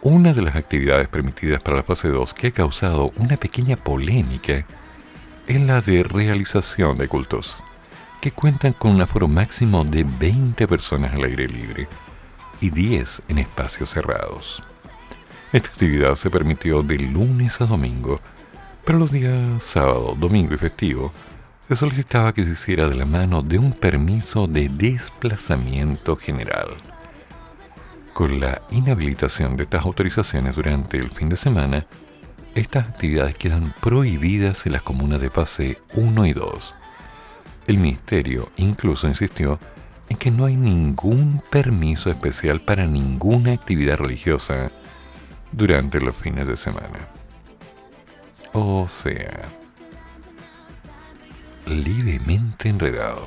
[0.00, 4.64] Una de las actividades permitidas para la fase 2 que ha causado una pequeña polémica
[5.46, 7.58] es la de realización de cultos,
[8.22, 11.88] que cuentan con un aforo máximo de 20 personas al aire libre
[12.60, 14.62] y 10 en espacios cerrados.
[15.52, 18.22] Esta actividad se permitió de lunes a domingo,
[18.84, 21.12] pero los días sábado, domingo y festivo
[21.68, 26.68] se solicitaba que se hiciera de la mano de un permiso de desplazamiento general.
[28.12, 31.86] Con la inhabilitación de estas autorizaciones durante el fin de semana,
[32.54, 36.74] estas actividades quedan prohibidas en las comunas de fase 1 y 2.
[37.68, 39.58] El Ministerio incluso insistió
[40.08, 44.70] en que no hay ningún permiso especial para ninguna actividad religiosa
[45.52, 47.11] durante los fines de semana.
[48.52, 49.48] O sea,
[51.66, 53.26] levemente enredado.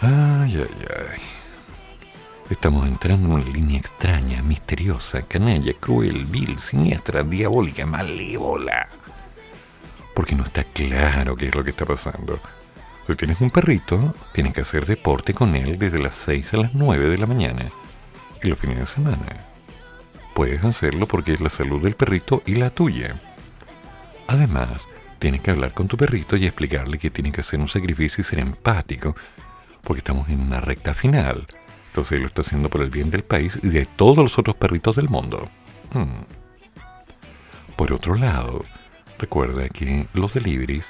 [0.00, 1.20] Ay, ay, ay.
[2.48, 8.88] Estamos entrando en una línea extraña, misteriosa, canalla, cruel, vil, siniestra, diabólica, malévola.
[10.14, 12.40] Porque no está claro qué es lo que está pasando.
[13.06, 16.74] Si tienes un perrito, tienes que hacer deporte con él desde las 6 a las
[16.74, 17.70] 9 de la mañana
[18.42, 19.49] y los fines de semana.
[20.34, 23.20] Puedes hacerlo porque es la salud del perrito y la tuya.
[24.28, 24.86] Además,
[25.18, 28.24] tienes que hablar con tu perrito y explicarle que tiene que hacer un sacrificio y
[28.24, 29.16] ser empático,
[29.82, 31.46] porque estamos en una recta final
[31.90, 34.94] entonces lo está haciendo por el bien del país y de todos los otros perritos
[34.94, 35.50] del mundo.
[35.92, 36.22] Hmm.
[37.74, 38.64] Por otro lado,
[39.18, 40.88] recuerda que los deliveries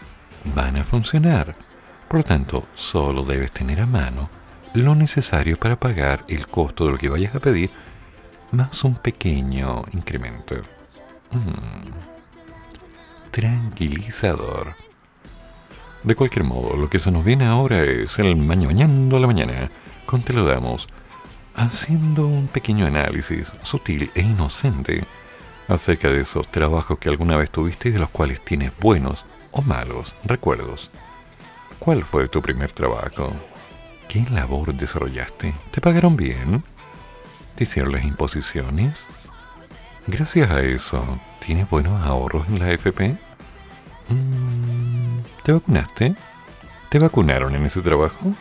[0.54, 1.56] van a funcionar.
[2.08, 4.28] Por lo tanto, solo debes tener a mano
[4.74, 7.70] lo necesario para pagar el costo de lo que vayas a pedir,
[8.52, 10.56] más un pequeño incremento.
[11.30, 11.90] Hmm.
[13.30, 14.74] Tranquilizador.
[16.02, 19.70] De cualquier modo, lo que se nos viene ahora es el mañañando a la mañana
[20.32, 20.88] lo damos,
[21.54, 25.04] haciendo un pequeño análisis sutil e inocente
[25.68, 29.62] acerca de esos trabajos que alguna vez tuviste y de los cuales tienes buenos o
[29.62, 30.90] malos recuerdos.
[31.78, 33.32] ¿Cuál fue tu primer trabajo?
[34.08, 35.54] ¿Qué labor desarrollaste?
[35.70, 36.64] ¿Te pagaron bien?
[37.60, 39.04] ¿Te hicieron las imposiciones?
[40.06, 43.18] Gracias a eso, ¿tienes buenos ahorros en la FP?
[44.08, 46.14] Mm, ¿Te vacunaste?
[46.88, 48.34] ¿Te vacunaron en ese trabajo?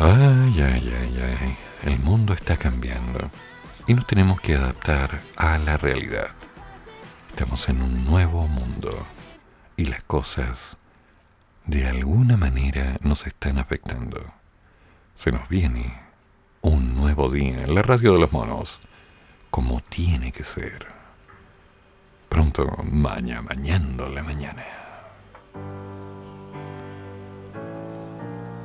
[0.00, 1.56] Ay, ay, ay, ay.
[1.84, 3.30] El mundo está cambiando
[3.86, 6.34] y nos tenemos que adaptar a la realidad.
[7.30, 9.06] Estamos en un nuevo mundo
[9.76, 10.76] y las cosas
[11.66, 14.18] de alguna manera nos están afectando.
[15.14, 16.07] Se nos viene
[16.62, 18.80] un nuevo día en la radio de los monos,
[19.50, 20.86] como tiene que ser.
[22.28, 24.64] Pronto, mañana, mañana la mañana.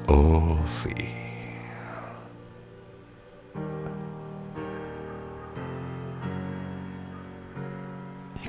[0.08, 1.24] Oh, sí.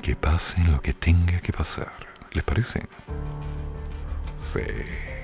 [0.05, 1.91] que pase lo que tenga que pasar.
[2.31, 2.87] ¿Les parece?
[4.39, 5.14] Sí.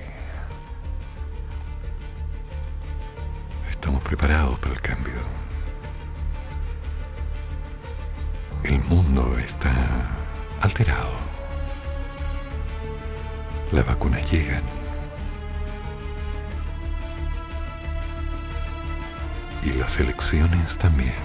[3.81, 5.15] Estamos preparados para el cambio.
[8.63, 9.73] El mundo está
[10.61, 11.13] alterado.
[13.71, 14.61] Las vacunas llegan.
[19.63, 21.15] Y las elecciones también.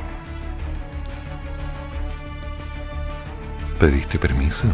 [3.78, 4.68] ¿Pediste permiso?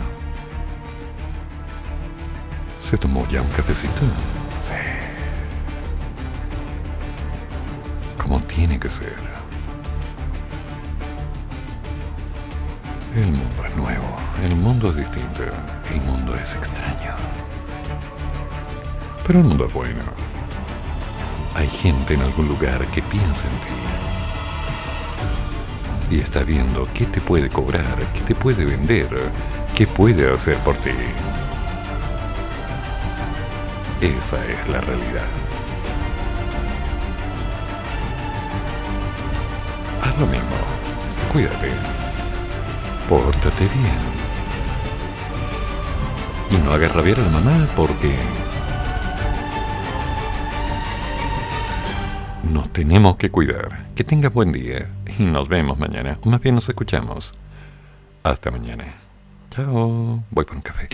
[2.79, 4.03] ¿Se tomó ya un cafecito?
[4.61, 5.02] Sí.
[8.19, 9.17] Como tiene que ser.
[13.15, 15.43] El mundo es nuevo, el mundo es distinto,
[15.91, 17.15] el mundo es extraño.
[19.27, 20.03] Pero el mundo es bueno.
[21.55, 24.13] Hay gente en algún lugar que piensa en ti
[26.13, 29.09] y está viendo qué te puede cobrar, qué te puede vender,
[29.75, 30.91] qué puede hacer por ti.
[34.01, 35.42] Esa es la realidad.
[40.19, 40.57] Lo mismo.
[41.33, 41.71] Cuídate.
[43.09, 44.13] Pórtate bien.
[46.51, 48.15] Y no hagas rabiar a la mamá porque
[52.45, 53.87] nos tenemos que cuidar.
[53.95, 56.19] Que tenga buen día y nos vemos mañana.
[56.23, 57.33] O más bien nos escuchamos.
[58.23, 58.95] Hasta mañana.
[59.51, 60.23] Chao.
[60.31, 60.89] Voy por un café.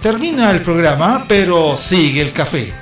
[0.00, 2.81] Termina el programa, pero sigue el café.